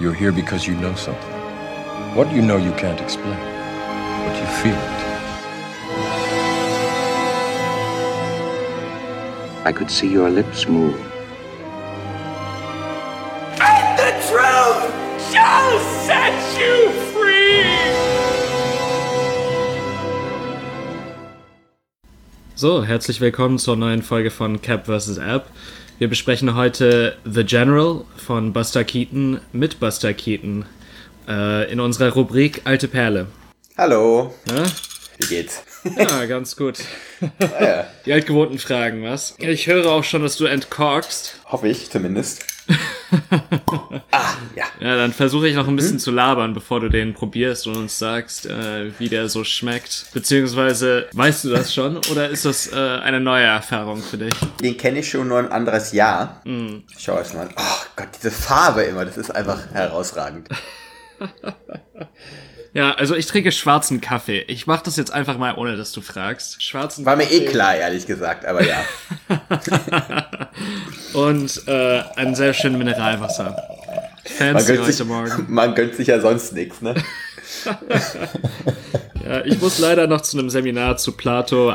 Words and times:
You're 0.00 0.12
here 0.12 0.32
because 0.32 0.66
you 0.66 0.74
know 0.74 0.92
something. 0.96 1.30
What 2.16 2.32
you 2.32 2.42
know 2.42 2.56
you 2.56 2.72
can't 2.72 3.00
explain, 3.00 3.38
but 4.26 4.36
you 4.36 4.46
feel 4.60 4.74
it. 4.74 5.04
I 9.64 9.72
could 9.72 9.92
see 9.92 10.08
your 10.08 10.30
lips 10.30 10.66
move. 10.66 11.13
So, 22.64 22.82
herzlich 22.82 23.20
willkommen 23.20 23.58
zur 23.58 23.76
neuen 23.76 24.02
Folge 24.02 24.30
von 24.30 24.62
Cap 24.62 24.86
vs. 24.86 25.18
App. 25.18 25.48
Wir 25.98 26.08
besprechen 26.08 26.54
heute 26.54 27.14
The 27.26 27.44
General 27.44 28.06
von 28.16 28.54
Buster 28.54 28.84
Keaton 28.84 29.38
mit 29.52 29.80
Buster 29.80 30.14
Keaton 30.14 30.64
äh, 31.28 31.70
in 31.70 31.78
unserer 31.78 32.14
Rubrik 32.14 32.62
Alte 32.64 32.88
Perle. 32.88 33.26
Hallo. 33.76 34.34
Ja? 34.48 34.64
Wie 35.18 35.26
geht's? 35.26 35.62
Ja, 35.94 36.24
ganz 36.24 36.56
gut. 36.56 36.78
ja. 37.38 37.86
Die 38.06 38.14
altgewohnten 38.14 38.58
Fragen, 38.58 39.02
was? 39.02 39.34
Ich 39.40 39.66
höre 39.66 39.92
auch 39.92 40.02
schon, 40.02 40.22
dass 40.22 40.38
du 40.38 40.46
entkorkst. 40.46 41.40
Hoffe 41.44 41.68
ich 41.68 41.90
zumindest. 41.90 42.46
ah, 44.10 44.34
ja. 44.56 44.64
Ja, 44.80 44.96
dann 44.96 45.12
versuche 45.12 45.48
ich 45.48 45.54
noch 45.54 45.68
ein 45.68 45.76
bisschen 45.76 45.94
hm? 45.94 45.98
zu 45.98 46.10
labern, 46.10 46.54
bevor 46.54 46.80
du 46.80 46.88
den 46.88 47.14
probierst 47.14 47.66
und 47.66 47.76
uns 47.76 47.98
sagst, 47.98 48.46
äh, 48.46 48.90
wie 48.98 49.08
der 49.08 49.28
so 49.28 49.44
schmeckt. 49.44 50.06
Beziehungsweise, 50.12 51.06
weißt 51.12 51.44
du 51.44 51.50
das 51.50 51.72
schon 51.74 51.98
oder 52.10 52.28
ist 52.28 52.44
das 52.44 52.72
äh, 52.72 52.76
eine 52.76 53.20
neue 53.20 53.44
Erfahrung 53.44 54.02
für 54.02 54.18
dich? 54.18 54.34
Den 54.60 54.76
kenne 54.76 55.00
ich 55.00 55.08
schon 55.08 55.28
nur 55.28 55.38
ein 55.38 55.50
anderes 55.50 55.92
Jahr. 55.92 56.40
Mm. 56.44 56.78
Schau 56.98 57.18
es 57.18 57.34
mal. 57.34 57.48
Oh 57.56 57.86
Gott, 57.96 58.08
diese 58.16 58.30
Farbe 58.30 58.82
immer, 58.82 59.04
das 59.04 59.16
ist 59.16 59.30
einfach 59.30 59.70
herausragend. 59.72 60.48
Ja, 62.74 62.90
also 62.90 63.14
ich 63.14 63.26
trinke 63.26 63.52
schwarzen 63.52 64.00
Kaffee. 64.00 64.40
Ich 64.48 64.66
mach 64.66 64.82
das 64.82 64.96
jetzt 64.96 65.12
einfach 65.12 65.38
mal, 65.38 65.54
ohne 65.54 65.76
dass 65.76 65.92
du 65.92 66.00
fragst. 66.00 66.60
Schwarzen 66.60 67.06
War 67.06 67.14
mir 67.14 67.30
eh 67.30 67.44
klar, 67.44 67.76
ehrlich 67.76 68.04
gesagt, 68.04 68.44
aber 68.44 68.62
ja. 68.66 68.84
Und 71.14 71.68
äh, 71.68 72.02
ein 72.16 72.34
sehr 72.34 72.52
schönes 72.52 72.76
Mineralwasser. 72.76 73.56
Fancy 74.24 74.72
man 74.72 74.82
heute 74.82 74.92
sich, 74.92 75.06
Morgen. 75.06 75.46
Man 75.48 75.74
gönnt 75.76 75.94
sich 75.94 76.08
ja 76.08 76.20
sonst 76.20 76.52
nichts, 76.52 76.82
ne? 76.82 76.94
ja, 79.24 79.44
ich 79.44 79.60
muss 79.60 79.78
leider 79.78 80.08
noch 80.08 80.22
zu 80.22 80.36
einem 80.36 80.50
Seminar 80.50 80.96
zu 80.96 81.12
Plato, 81.12 81.70
äh, 81.70 81.74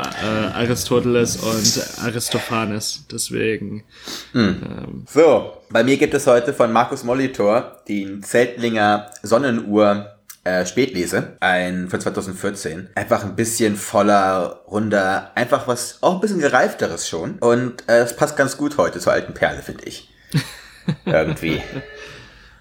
Aristoteles 0.52 1.36
und 1.36 2.04
Aristophanes. 2.04 3.06
Deswegen. 3.10 3.84
Hm. 4.32 4.62
Ähm, 4.62 5.04
so, 5.10 5.54
bei 5.70 5.82
mir 5.82 5.96
gibt 5.96 6.12
es 6.12 6.26
heute 6.26 6.52
von 6.52 6.70
Markus 6.72 7.04
Molitor 7.04 7.80
den 7.88 8.22
Zeltlinger 8.22 9.10
Sonnenuhr 9.22 10.19
äh, 10.44 10.64
Spätlese, 10.64 11.36
ein 11.40 11.88
von 11.88 12.00
2014. 12.00 12.88
Einfach 12.94 13.24
ein 13.24 13.36
bisschen 13.36 13.76
voller, 13.76 14.62
runder, 14.66 15.32
einfach 15.34 15.68
was, 15.68 16.02
auch 16.02 16.14
ein 16.14 16.20
bisschen 16.20 16.40
gereifteres 16.40 17.08
schon. 17.08 17.38
Und 17.38 17.88
äh, 17.88 18.00
es 18.00 18.16
passt 18.16 18.36
ganz 18.36 18.56
gut 18.56 18.78
heute 18.78 19.00
zur 19.00 19.12
alten 19.12 19.34
Perle, 19.34 19.62
finde 19.62 19.84
ich. 19.84 20.08
Irgendwie. 21.04 21.62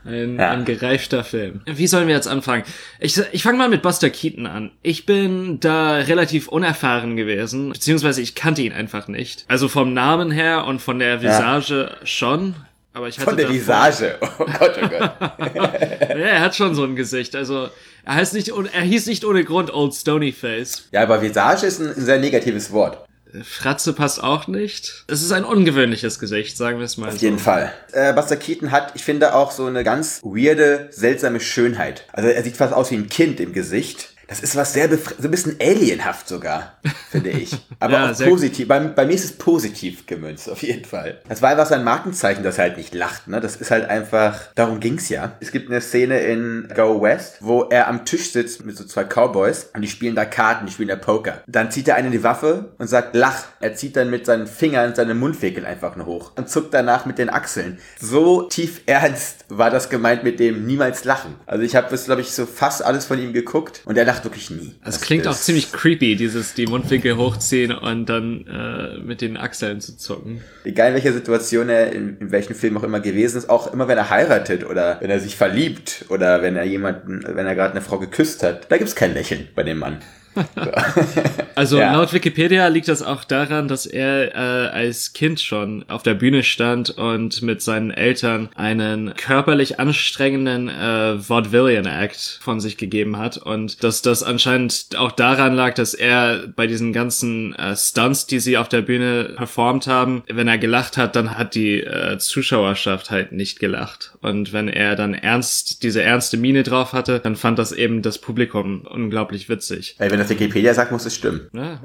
Ein, 0.05 0.37
ja. 0.37 0.51
ein 0.51 0.65
gereifter 0.65 1.23
Film. 1.23 1.61
Wie 1.65 1.87
sollen 1.87 2.07
wir 2.07 2.15
jetzt 2.15 2.27
anfangen? 2.27 2.63
Ich, 2.99 3.21
ich 3.31 3.43
fange 3.43 3.57
mal 3.57 3.69
mit 3.69 3.81
Buster 3.81 4.09
Keaton 4.09 4.47
an. 4.47 4.71
Ich 4.81 5.05
bin 5.05 5.59
da 5.59 5.95
relativ 5.95 6.47
unerfahren 6.47 7.15
gewesen, 7.17 7.71
beziehungsweise 7.71 8.21
ich 8.21 8.33
kannte 8.33 8.61
ihn 8.61 8.71
einfach 8.71 9.07
nicht. 9.07 9.45
Also 9.47 9.67
vom 9.67 9.93
Namen 9.93 10.31
her 10.31 10.65
und 10.65 10.81
von 10.81 10.99
der 10.99 11.21
Visage 11.21 11.91
ja. 11.99 12.05
schon. 12.05 12.55
Aber 12.93 13.07
ich 13.07 13.17
hatte 13.17 13.29
Von 13.29 13.37
der 13.37 13.49
Visage. 13.49 14.17
Oh 14.21 14.45
Gott, 14.45 14.79
oh 14.81 14.87
Gott. 14.87 15.11
ja, 15.55 16.15
er 16.15 16.41
hat 16.41 16.55
schon 16.55 16.73
so 16.73 16.83
ein 16.83 16.95
Gesicht. 16.95 17.35
Also 17.35 17.69
er 18.03 18.15
heißt 18.15 18.33
nicht, 18.33 18.49
er 18.49 18.81
hieß 18.81 19.05
nicht 19.05 19.25
ohne 19.25 19.43
Grund 19.43 19.73
Old 19.73 19.93
Stony 19.93 20.31
Face. 20.31 20.87
Ja, 20.91 21.03
aber 21.03 21.21
Visage 21.21 21.65
ist 21.65 21.79
ein, 21.79 21.87
ein 21.95 22.05
sehr 22.05 22.19
negatives 22.19 22.71
Wort. 22.71 23.05
Fratze 23.43 23.93
passt 23.93 24.23
auch 24.23 24.47
nicht. 24.47 25.05
Es 25.07 25.21
ist 25.21 25.31
ein 25.31 25.43
ungewöhnliches 25.43 26.17
Gesicht, 26.17 26.57
sagen 26.57 26.79
wir 26.79 26.85
es 26.85 26.97
mal 26.97 27.09
Auf 27.09 27.19
so. 27.19 27.25
jeden 27.25 27.37
Fall. 27.37 27.71
Äh, 27.91 28.13
Buster 28.13 28.37
Keaton 28.37 28.71
hat, 28.71 28.93
ich 28.95 29.03
finde, 29.03 29.35
auch 29.35 29.51
so 29.51 29.65
eine 29.65 29.83
ganz 29.83 30.19
weirde, 30.23 30.87
seltsame 30.91 31.39
Schönheit. 31.39 32.05
Also 32.11 32.29
er 32.29 32.43
sieht 32.43 32.57
fast 32.57 32.73
aus 32.73 32.89
wie 32.89 32.95
ein 32.95 33.07
Kind 33.07 33.39
im 33.39 33.53
Gesicht. 33.53 34.13
Das 34.29 34.41
ist 34.41 34.55
was 34.55 34.73
sehr 34.73 34.89
so 34.89 34.97
ein 35.23 35.31
bisschen 35.31 35.57
alienhaft 35.59 36.27
sogar, 36.27 36.77
finde 37.09 37.31
ich. 37.31 37.51
Aber 37.79 37.93
ja, 37.93 38.11
auch 38.11 38.17
positiv. 38.17 38.67
Bei, 38.67 38.79
bei, 38.79 39.05
mir 39.05 39.13
ist 39.13 39.25
es 39.25 39.31
positiv 39.31 40.05
gemünzt, 40.05 40.49
auf 40.49 40.61
jeden 40.61 40.85
Fall. 40.85 41.19
Das 41.27 41.41
war 41.41 41.49
einfach 41.49 41.65
sein 41.65 41.83
Markenzeichen, 41.83 42.43
dass 42.43 42.59
er 42.59 42.65
halt 42.65 42.77
nicht 42.77 42.93
lacht. 42.93 43.27
Ne? 43.27 43.41
Das 43.41 43.55
ist 43.55 43.71
halt 43.71 43.89
einfach, 43.89 44.53
darum 44.53 44.79
ging's 44.79 45.09
ja. 45.09 45.33
Es 45.39 45.51
gibt 45.51 45.69
eine 45.69 45.81
Szene 45.81 46.19
in 46.19 46.67
Go 46.75 47.01
West, 47.01 47.37
wo 47.39 47.63
er 47.63 47.87
am 47.87 48.05
Tisch 48.05 48.31
sitzt 48.31 48.63
mit 48.65 48.77
so 48.77 48.83
zwei 48.83 49.03
Cowboys 49.03 49.71
und 49.73 49.81
die 49.81 49.87
spielen 49.87 50.15
da 50.15 50.25
Karten, 50.25 50.67
die 50.67 50.71
spielen 50.71 50.89
da 50.89 50.95
Poker. 50.95 51.41
Dann 51.47 51.71
zieht 51.71 51.87
der 51.87 51.95
eine 51.95 52.11
die 52.11 52.23
Waffe 52.23 52.73
und 52.77 52.87
sagt, 52.87 53.15
lach. 53.15 53.45
Er 53.61 53.75
zieht 53.75 53.95
dann 53.95 54.09
mit 54.09 54.25
seinen 54.25 54.45
Fingern 54.47 54.93
seine 54.93 55.15
Mundwinkel 55.15 55.65
einfach 55.65 55.95
nur 55.95 56.05
hoch 56.05 56.31
und 56.35 56.49
zuckt 56.49 56.73
danach 56.73 57.05
mit 57.05 57.17
den 57.17 57.29
Achseln. 57.29 57.79
So 57.99 58.43
tief 58.43 58.81
ernst 58.85 59.45
war 59.49 59.69
das 59.71 59.89
gemeint 59.89 60.23
mit 60.23 60.39
dem 60.39 60.65
niemals 60.65 61.03
lachen. 61.03 61.35
Also 61.45 61.63
ich 61.63 61.75
habe 61.75 61.95
glaube 61.97 62.21
ich, 62.21 62.31
so 62.31 62.45
fast 62.45 62.83
alles 62.85 63.05
von 63.05 63.19
ihm 63.19 63.33
geguckt 63.33 63.81
und 63.85 63.97
er 63.97 64.05
lacht 64.05 64.18
lacht 64.19 64.25
wirklich 64.25 64.49
nie. 64.49 64.73
Es 64.83 64.95
das 64.95 65.01
klingt 65.01 65.27
auch 65.27 65.35
ziemlich 65.35 65.71
creepy, 65.71 66.15
dieses 66.15 66.53
die 66.53 66.67
Mundwinkel 66.67 67.17
hochziehen 67.17 67.71
und 67.71 68.07
dann 68.07 68.45
äh, 68.47 68.97
mit 68.99 69.21
den 69.21 69.37
Achseln 69.37 69.81
zu 69.81 69.97
zucken. 69.97 70.41
Egal 70.63 70.89
in 70.89 70.93
welcher 70.95 71.13
Situation 71.13 71.69
er 71.69 71.91
in, 71.91 72.17
in 72.19 72.31
welchem 72.31 72.55
Film 72.55 72.77
auch 72.77 72.83
immer 72.83 72.99
gewesen 72.99 73.37
ist, 73.37 73.49
auch 73.49 73.71
immer 73.73 73.87
wenn 73.87 73.97
er 73.97 74.09
heiratet 74.09 74.65
oder 74.65 74.97
wenn 75.01 75.09
er 75.09 75.19
sich 75.19 75.35
verliebt 75.35 76.05
oder 76.09 76.41
wenn 76.41 76.55
er 76.55 76.65
jemanden, 76.65 77.23
wenn 77.25 77.45
er 77.45 77.55
gerade 77.55 77.71
eine 77.71 77.81
Frau 77.81 77.99
geküsst 77.99 78.43
hat, 78.43 78.71
da 78.71 78.77
gibt's 78.77 78.95
kein 78.95 79.13
Lächeln 79.13 79.47
bei 79.55 79.63
dem 79.63 79.79
Mann. 79.79 79.99
also 81.55 81.79
ja. 81.79 81.93
laut 81.93 82.13
Wikipedia 82.13 82.67
liegt 82.67 82.87
das 82.87 83.01
auch 83.01 83.23
daran, 83.23 83.67
dass 83.67 83.85
er 83.85 84.35
äh, 84.35 84.69
als 84.69 85.13
Kind 85.13 85.39
schon 85.41 85.85
auf 85.87 86.03
der 86.03 86.13
Bühne 86.13 86.43
stand 86.43 86.91
und 86.91 87.41
mit 87.41 87.61
seinen 87.61 87.91
Eltern 87.91 88.49
einen 88.55 89.13
körperlich 89.15 89.79
anstrengenden 89.79 90.69
äh, 90.69 91.17
Vaudevillian 91.17 91.85
Act 91.85 92.39
von 92.41 92.59
sich 92.59 92.77
gegeben 92.77 93.17
hat 93.17 93.37
und 93.37 93.83
dass 93.83 94.01
das 94.01 94.23
anscheinend 94.23 94.87
auch 94.97 95.11
daran 95.11 95.55
lag, 95.55 95.73
dass 95.73 95.93
er 95.93 96.47
bei 96.55 96.67
diesen 96.67 96.93
ganzen 96.93 97.55
äh, 97.55 97.75
Stunts, 97.75 98.27
die 98.27 98.39
sie 98.39 98.57
auf 98.57 98.69
der 98.69 98.81
Bühne 98.81 99.33
performt 99.35 99.87
haben, 99.87 100.23
wenn 100.27 100.47
er 100.47 100.57
gelacht 100.57 100.97
hat, 100.97 101.15
dann 101.15 101.37
hat 101.37 101.55
die 101.55 101.81
äh, 101.81 102.17
Zuschauerschaft 102.17 103.09
halt 103.09 103.31
nicht 103.31 103.59
gelacht 103.59 104.13
und 104.21 104.53
wenn 104.53 104.67
er 104.67 104.95
dann 104.95 105.13
ernst 105.13 105.83
diese 105.83 106.01
ernste 106.01 106.37
Miene 106.37 106.63
drauf 106.63 106.93
hatte, 106.93 107.19
dann 107.19 107.35
fand 107.35 107.59
das 107.59 107.71
eben 107.71 108.01
das 108.01 108.17
Publikum 108.17 108.81
unglaublich 108.81 109.49
witzig. 109.49 109.95
Weil 109.97 110.11
wenn 110.19 110.25
das 110.25 110.31
Wikipedia 110.31 110.73
sagt, 110.73 110.91
muss 110.91 111.05
es 111.05 111.15
stimmen. 111.15 111.49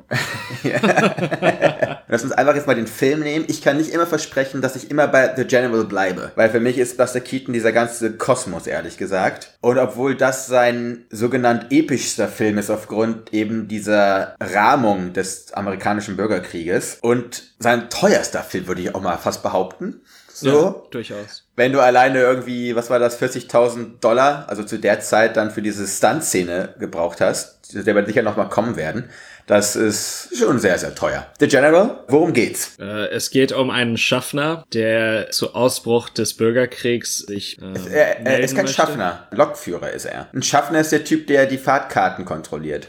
Ja. 0.62 2.00
Lass 2.08 2.22
uns 2.22 2.32
einfach 2.32 2.54
jetzt 2.54 2.66
mal 2.66 2.74
den 2.74 2.86
Film 2.86 3.20
nehmen. 3.20 3.44
Ich 3.48 3.60
kann 3.60 3.76
nicht 3.76 3.90
immer 3.90 4.06
versprechen, 4.06 4.62
dass 4.62 4.76
ich 4.76 4.90
immer 4.90 5.08
bei 5.08 5.34
The 5.36 5.44
General 5.44 5.84
bleibe. 5.84 6.32
Weil 6.36 6.48
für 6.50 6.60
mich 6.60 6.78
ist 6.78 6.96
Buster 6.96 7.20
Keaton 7.20 7.52
dieser 7.52 7.72
ganze 7.72 8.16
Kosmos, 8.16 8.66
ehrlich 8.66 8.96
gesagt. 8.96 9.58
Und 9.60 9.78
obwohl 9.78 10.14
das 10.14 10.46
sein 10.46 11.04
sogenannt 11.10 11.66
epischster 11.70 12.28
Film 12.28 12.56
ist, 12.56 12.70
aufgrund 12.70 13.34
eben 13.34 13.68
dieser 13.68 14.36
Rahmung 14.40 15.12
des 15.12 15.52
amerikanischen 15.52 16.16
Bürgerkrieges 16.16 16.98
und 17.02 17.42
sein 17.58 17.90
teuerster 17.90 18.42
Film, 18.42 18.66
würde 18.66 18.82
ich 18.82 18.94
auch 18.94 19.02
mal 19.02 19.18
fast 19.18 19.42
behaupten. 19.42 20.00
So. 20.34 20.48
Ja, 20.48 20.74
durchaus. 20.90 21.44
Wenn 21.54 21.72
du 21.72 21.80
alleine 21.80 22.18
irgendwie, 22.18 22.74
was 22.74 22.90
war 22.90 22.98
das, 22.98 23.22
40.000 23.22 24.00
Dollar, 24.00 24.46
also 24.48 24.64
zu 24.64 24.78
der 24.78 24.98
Zeit 24.98 25.36
dann 25.36 25.52
für 25.52 25.62
diese 25.62 25.86
Stunt-Szene 25.86 26.74
gebraucht 26.80 27.20
hast, 27.20 27.72
der 27.72 27.94
wird 27.94 28.08
sicher 28.08 28.22
nochmal 28.22 28.48
kommen 28.48 28.74
werden. 28.76 29.10
Das 29.46 29.76
ist 29.76 30.36
schon 30.36 30.58
sehr, 30.58 30.76
sehr 30.78 30.94
teuer. 30.94 31.26
The 31.38 31.46
General, 31.46 32.02
worum 32.08 32.32
geht's? 32.32 32.76
Äh, 32.80 33.10
es 33.10 33.30
geht 33.30 33.52
um 33.52 33.70
einen 33.70 33.96
Schaffner, 33.96 34.64
der 34.72 35.30
zu 35.30 35.54
Ausbruch 35.54 36.08
des 36.08 36.34
Bürgerkriegs 36.34 37.18
sich. 37.18 37.60
Äh, 37.60 37.92
er, 37.92 38.26
er 38.26 38.40
ist 38.40 38.56
kein 38.56 38.64
möchte. 38.64 38.74
Schaffner, 38.80 39.28
Lokführer 39.30 39.90
ist 39.90 40.06
er. 40.06 40.28
Ein 40.32 40.42
Schaffner 40.42 40.80
ist 40.80 40.90
der 40.90 41.04
Typ, 41.04 41.28
der 41.28 41.46
die 41.46 41.58
Fahrtkarten 41.58 42.24
kontrolliert. 42.24 42.88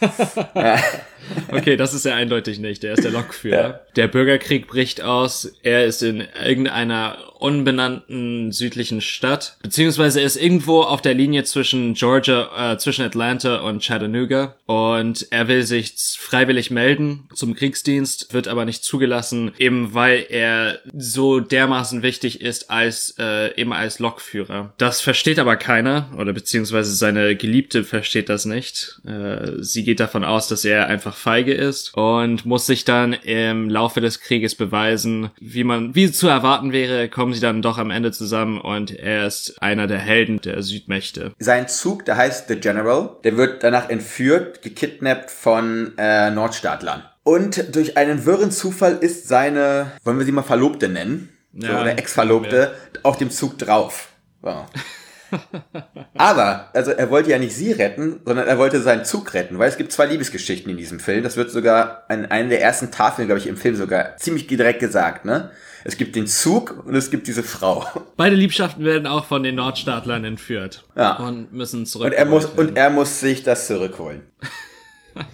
Okay, 1.50 1.76
das 1.76 1.94
ist 1.94 2.04
er 2.04 2.14
eindeutig 2.14 2.58
nicht. 2.58 2.82
Der 2.82 2.94
ist 2.94 3.04
der 3.04 3.10
Lokführer. 3.10 3.56
Ja. 3.56 3.80
Der 3.96 4.08
Bürgerkrieg 4.08 4.66
bricht 4.66 5.00
aus. 5.02 5.52
Er 5.62 5.84
ist 5.84 6.02
in 6.02 6.24
irgendeiner 6.44 7.16
unbenannten 7.38 8.52
südlichen 8.52 9.00
Stadt, 9.00 9.56
beziehungsweise 9.62 10.20
er 10.20 10.26
ist 10.26 10.36
irgendwo 10.36 10.82
auf 10.82 11.02
der 11.02 11.14
Linie 11.14 11.44
zwischen 11.44 11.94
Georgia, 11.94 12.72
äh, 12.72 12.78
zwischen 12.78 13.04
Atlanta 13.04 13.56
und 13.60 13.82
Chattanooga 13.82 14.56
und 14.66 15.26
er 15.30 15.48
will 15.48 15.62
sich 15.62 15.94
freiwillig 16.18 16.70
melden 16.70 17.28
zum 17.34 17.54
Kriegsdienst, 17.54 18.32
wird 18.32 18.48
aber 18.48 18.64
nicht 18.64 18.84
zugelassen, 18.84 19.52
eben 19.58 19.94
weil 19.94 20.26
er 20.28 20.80
so 20.96 21.40
dermaßen 21.40 22.02
wichtig 22.02 22.40
ist 22.40 22.70
als 22.70 23.14
äh, 23.18 23.54
eben 23.60 23.72
als 23.72 23.98
Lokführer. 23.98 24.72
Das 24.78 25.00
versteht 25.00 25.38
aber 25.38 25.56
keiner 25.56 26.10
oder 26.18 26.32
beziehungsweise 26.32 26.94
seine 26.94 27.36
Geliebte 27.36 27.84
versteht 27.84 28.28
das 28.28 28.44
nicht. 28.44 29.00
Äh, 29.06 29.62
sie 29.62 29.84
geht 29.84 30.00
davon 30.00 30.24
aus, 30.24 30.48
dass 30.48 30.64
er 30.64 30.86
einfach 30.86 31.15
feige 31.16 31.54
ist 31.54 31.94
und 31.94 32.46
muss 32.46 32.66
sich 32.66 32.84
dann 32.84 33.12
im 33.12 33.68
Laufe 33.68 34.00
des 34.00 34.20
Krieges 34.20 34.54
beweisen, 34.54 35.30
wie 35.40 35.64
man, 35.64 35.94
wie 35.94 36.10
zu 36.12 36.28
erwarten 36.28 36.72
wäre, 36.72 37.08
kommen 37.08 37.34
sie 37.34 37.40
dann 37.40 37.62
doch 37.62 37.78
am 37.78 37.90
Ende 37.90 38.12
zusammen 38.12 38.60
und 38.60 38.90
er 38.90 39.26
ist 39.26 39.60
einer 39.62 39.86
der 39.86 39.98
Helden 39.98 40.40
der 40.40 40.62
Südmächte. 40.62 41.32
Sein 41.38 41.68
Zug, 41.68 42.04
der 42.04 42.16
heißt 42.16 42.48
The 42.48 42.56
General, 42.56 43.16
der 43.24 43.36
wird 43.36 43.62
danach 43.62 43.88
entführt, 43.88 44.62
gekidnappt 44.62 45.30
von 45.30 45.92
äh, 45.98 46.30
Nordstaatlern. 46.30 47.02
Und 47.22 47.74
durch 47.74 47.96
einen 47.96 48.24
wirren 48.24 48.52
Zufall 48.52 48.98
ist 49.00 49.26
seine, 49.26 49.92
wollen 50.04 50.18
wir 50.18 50.24
sie 50.24 50.32
mal 50.32 50.42
Verlobte 50.42 50.88
nennen, 50.88 51.30
so, 51.52 51.66
Ja, 51.66 51.80
oder 51.80 51.98
Ex-Verlobte, 51.98 52.74
auf 53.02 53.16
dem 53.16 53.30
Zug 53.30 53.58
drauf. 53.58 54.10
So. 54.42 54.66
Aber, 56.14 56.70
also 56.72 56.90
er 56.90 57.10
wollte 57.10 57.30
ja 57.30 57.38
nicht 57.38 57.54
sie 57.54 57.72
retten, 57.72 58.20
sondern 58.24 58.46
er 58.46 58.58
wollte 58.58 58.80
seinen 58.80 59.04
Zug 59.04 59.34
retten, 59.34 59.58
weil 59.58 59.68
es 59.68 59.76
gibt 59.76 59.92
zwei 59.92 60.06
Liebesgeschichten 60.06 60.70
in 60.70 60.76
diesem 60.76 61.00
Film. 61.00 61.22
Das 61.22 61.36
wird 61.36 61.50
sogar 61.50 62.04
an 62.08 62.26
einer 62.26 62.48
der 62.48 62.62
ersten 62.62 62.90
Tafeln, 62.90 63.28
glaube 63.28 63.40
ich, 63.40 63.46
im 63.46 63.56
Film 63.56 63.76
sogar 63.76 64.16
ziemlich 64.16 64.46
direkt 64.46 64.80
gesagt, 64.80 65.24
ne? 65.24 65.50
Es 65.84 65.96
gibt 65.96 66.16
den 66.16 66.26
Zug 66.26 66.82
und 66.84 66.96
es 66.96 67.10
gibt 67.10 67.28
diese 67.28 67.44
Frau. 67.44 67.86
Beide 68.16 68.34
Liebschaften 68.34 68.84
werden 68.84 69.06
auch 69.06 69.26
von 69.26 69.44
den 69.44 69.54
Nordstaatlern 69.54 70.24
entführt. 70.24 70.84
Ja. 70.96 71.16
Und 71.16 71.52
müssen 71.52 71.86
zurück. 71.86 72.06
Und 72.06 72.12
er 72.12 72.24
muss, 72.24 72.46
und 72.46 72.76
er 72.76 72.90
muss 72.90 73.20
sich 73.20 73.44
das 73.44 73.66
zurückholen. 73.66 74.22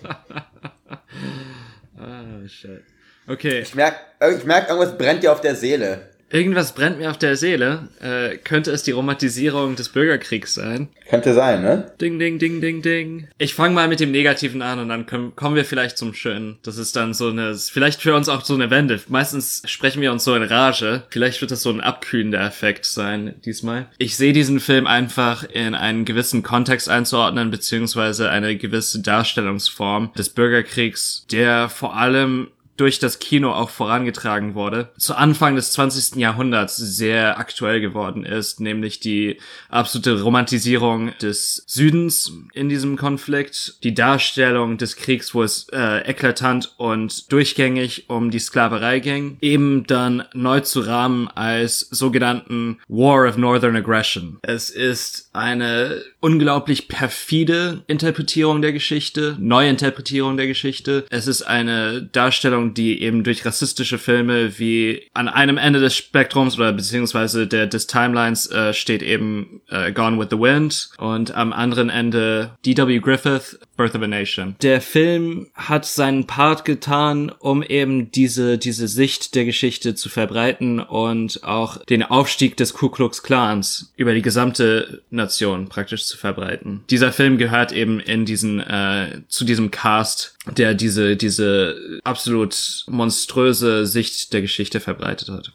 Ah, 1.98 2.48
shit. 2.48 2.82
Okay. 3.28 3.60
Ich 3.60 3.76
merk, 3.76 3.94
ich 4.36 4.44
merk, 4.44 4.68
irgendwas 4.68 4.98
brennt 4.98 5.22
dir 5.22 5.30
auf 5.30 5.40
der 5.40 5.54
Seele. 5.54 6.10
Irgendwas 6.32 6.72
brennt 6.72 6.98
mir 6.98 7.10
auf 7.10 7.18
der 7.18 7.36
Seele. 7.36 7.88
Äh, 8.00 8.38
könnte 8.38 8.70
es 8.70 8.82
die 8.82 8.92
Romantisierung 8.92 9.76
des 9.76 9.90
Bürgerkriegs 9.90 10.54
sein? 10.54 10.88
Könnte 11.10 11.34
sein, 11.34 11.60
ne? 11.60 11.92
Ding, 12.00 12.18
ding, 12.18 12.38
ding, 12.38 12.62
ding, 12.62 12.80
ding. 12.80 13.28
Ich 13.36 13.54
fange 13.54 13.74
mal 13.74 13.86
mit 13.86 14.00
dem 14.00 14.12
Negativen 14.12 14.62
an 14.62 14.78
und 14.78 14.88
dann 14.88 15.04
können, 15.04 15.36
kommen 15.36 15.56
wir 15.56 15.66
vielleicht 15.66 15.98
zum 15.98 16.14
Schönen. 16.14 16.56
Das 16.62 16.78
ist 16.78 16.96
dann 16.96 17.12
so 17.12 17.28
eine, 17.28 17.54
vielleicht 17.54 18.00
für 18.00 18.14
uns 18.14 18.30
auch 18.30 18.46
so 18.46 18.54
eine 18.54 18.70
Wende. 18.70 18.98
Meistens 19.08 19.62
sprechen 19.66 20.00
wir 20.00 20.10
uns 20.10 20.24
so 20.24 20.34
in 20.34 20.42
Rage. 20.42 21.02
Vielleicht 21.10 21.42
wird 21.42 21.50
das 21.50 21.62
so 21.62 21.70
ein 21.70 21.82
abkühlender 21.82 22.40
Effekt 22.40 22.86
sein 22.86 23.34
diesmal. 23.44 23.88
Ich 23.98 24.16
sehe 24.16 24.32
diesen 24.32 24.58
Film 24.58 24.86
einfach 24.86 25.44
in 25.44 25.74
einen 25.74 26.06
gewissen 26.06 26.42
Kontext 26.42 26.88
einzuordnen, 26.88 27.50
beziehungsweise 27.50 28.30
eine 28.30 28.56
gewisse 28.56 29.02
Darstellungsform 29.02 30.14
des 30.16 30.30
Bürgerkriegs, 30.30 31.26
der 31.30 31.68
vor 31.68 31.94
allem 31.94 32.48
durch 32.76 32.98
das 32.98 33.18
Kino 33.18 33.52
auch 33.52 33.70
vorangetragen 33.70 34.54
wurde, 34.54 34.90
zu 34.96 35.14
Anfang 35.14 35.56
des 35.56 35.72
20. 35.72 36.16
Jahrhunderts 36.16 36.76
sehr 36.76 37.38
aktuell 37.38 37.80
geworden 37.80 38.24
ist, 38.24 38.60
nämlich 38.60 39.00
die 39.00 39.38
absolute 39.68 40.22
Romantisierung 40.22 41.12
des 41.20 41.64
Südens 41.66 42.32
in 42.54 42.68
diesem 42.68 42.96
Konflikt, 42.96 43.82
die 43.84 43.94
Darstellung 43.94 44.78
des 44.78 44.96
Kriegs, 44.96 45.34
wo 45.34 45.42
es 45.42 45.68
äh, 45.72 46.08
eklatant 46.08 46.74
und 46.76 47.30
durchgängig 47.30 48.08
um 48.08 48.30
die 48.30 48.38
Sklaverei 48.38 49.00
ging, 49.00 49.38
eben 49.40 49.84
dann 49.86 50.24
neu 50.32 50.60
zu 50.60 50.80
rahmen 50.80 51.28
als 51.28 51.80
sogenannten 51.80 52.78
War 52.88 53.28
of 53.28 53.36
Northern 53.36 53.76
Aggression. 53.76 54.38
Es 54.42 54.70
ist 54.70 55.30
eine 55.32 56.02
unglaublich 56.20 56.88
perfide 56.88 57.82
Interpretierung 57.86 58.62
der 58.62 58.72
Geschichte, 58.72 59.36
Neuinterpretierung 59.38 60.36
der 60.36 60.46
Geschichte. 60.46 61.04
Es 61.10 61.26
ist 61.26 61.42
eine 61.42 62.02
Darstellung, 62.02 62.71
die 62.74 63.02
eben 63.02 63.24
durch 63.24 63.44
rassistische 63.44 63.98
Filme 63.98 64.58
wie 64.58 65.02
an 65.14 65.28
einem 65.28 65.58
Ende 65.58 65.80
des 65.80 65.96
Spektrums 65.96 66.56
oder 66.58 66.72
beziehungsweise 66.72 67.46
der, 67.46 67.66
des 67.66 67.86
Timelines 67.86 68.50
äh, 68.50 68.72
steht 68.74 69.02
eben 69.02 69.60
äh, 69.68 69.92
Gone 69.92 70.18
with 70.18 70.28
the 70.30 70.38
Wind 70.38 70.90
und 70.98 71.34
am 71.34 71.52
anderen 71.52 71.90
Ende 71.90 72.56
D.W. 72.64 72.98
Griffith, 72.98 73.58
Birth 73.76 73.94
of 73.94 74.02
a 74.02 74.06
Nation. 74.06 74.54
Der 74.62 74.80
Film 74.80 75.48
hat 75.54 75.84
seinen 75.84 76.26
Part 76.26 76.64
getan, 76.64 77.32
um 77.38 77.62
eben 77.62 78.10
diese, 78.10 78.58
diese 78.58 78.88
Sicht 78.88 79.34
der 79.34 79.44
Geschichte 79.44 79.94
zu 79.94 80.08
verbreiten 80.08 80.80
und 80.80 81.42
auch 81.42 81.84
den 81.84 82.02
Aufstieg 82.02 82.56
des 82.56 82.74
Ku 82.74 82.88
Klux 82.88 83.22
Klans 83.22 83.92
über 83.96 84.14
die 84.14 84.22
gesamte 84.22 85.02
Nation 85.10 85.68
praktisch 85.68 86.06
zu 86.06 86.16
verbreiten. 86.16 86.84
Dieser 86.90 87.12
Film 87.12 87.38
gehört 87.38 87.72
eben 87.72 88.00
in 88.00 88.24
diesen, 88.24 88.60
äh, 88.60 89.22
zu 89.28 89.44
diesem 89.44 89.70
Cast, 89.70 90.36
der 90.56 90.74
diese, 90.74 91.16
diese 91.16 92.00
absolut 92.04 92.51
monströse 92.88 93.86
Sicht 93.86 94.32
der 94.32 94.42
Geschichte 94.42 94.80
verbreitet 94.80 95.28
hat. 95.28 95.52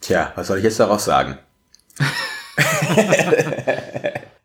Tja, 0.00 0.32
was 0.34 0.48
soll 0.48 0.58
ich 0.58 0.64
jetzt 0.64 0.80
daraus 0.80 1.04
sagen? 1.04 1.38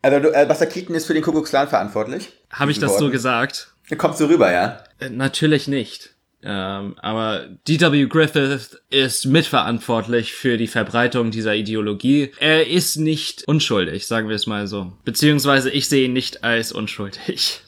also, 0.02 0.20
du, 0.20 0.34
äh, 0.34 0.46
Buster 0.46 0.68
Keaton 0.68 0.96
ist 0.96 1.06
für 1.06 1.14
den 1.14 1.24
Kuckucks 1.24 1.50
Klan 1.50 1.68
verantwortlich. 1.68 2.30
Habe 2.52 2.72
ich 2.72 2.80
das 2.80 2.98
so 2.98 3.10
gesagt? 3.10 3.74
Kommst 3.98 4.20
du 4.20 4.26
rüber, 4.26 4.52
ja? 4.52 4.84
Äh, 5.00 5.10
Natürlich 5.10 5.68
nicht. 5.68 6.12
Ähm, 6.42 6.96
aber 7.02 7.48
D.W. 7.68 8.06
Griffith 8.08 8.80
ist 8.90 9.26
mitverantwortlich 9.26 10.34
für 10.34 10.58
die 10.58 10.68
Verbreitung 10.68 11.32
dieser 11.32 11.56
Ideologie. 11.56 12.32
Er 12.40 12.68
ist 12.68 12.96
nicht 12.96 13.44
unschuldig, 13.46 14.08
sagen 14.08 14.30
wir 14.30 14.38
es 14.38 14.48
mal 14.48 14.68
so. 14.68 14.94
Beziehungsweise 15.04 15.70
ich 15.70 15.90
sehe 15.90 16.06
ihn 16.06 16.14
nicht 16.14 16.44
als 16.44 16.72
unschuldig. 16.72 17.62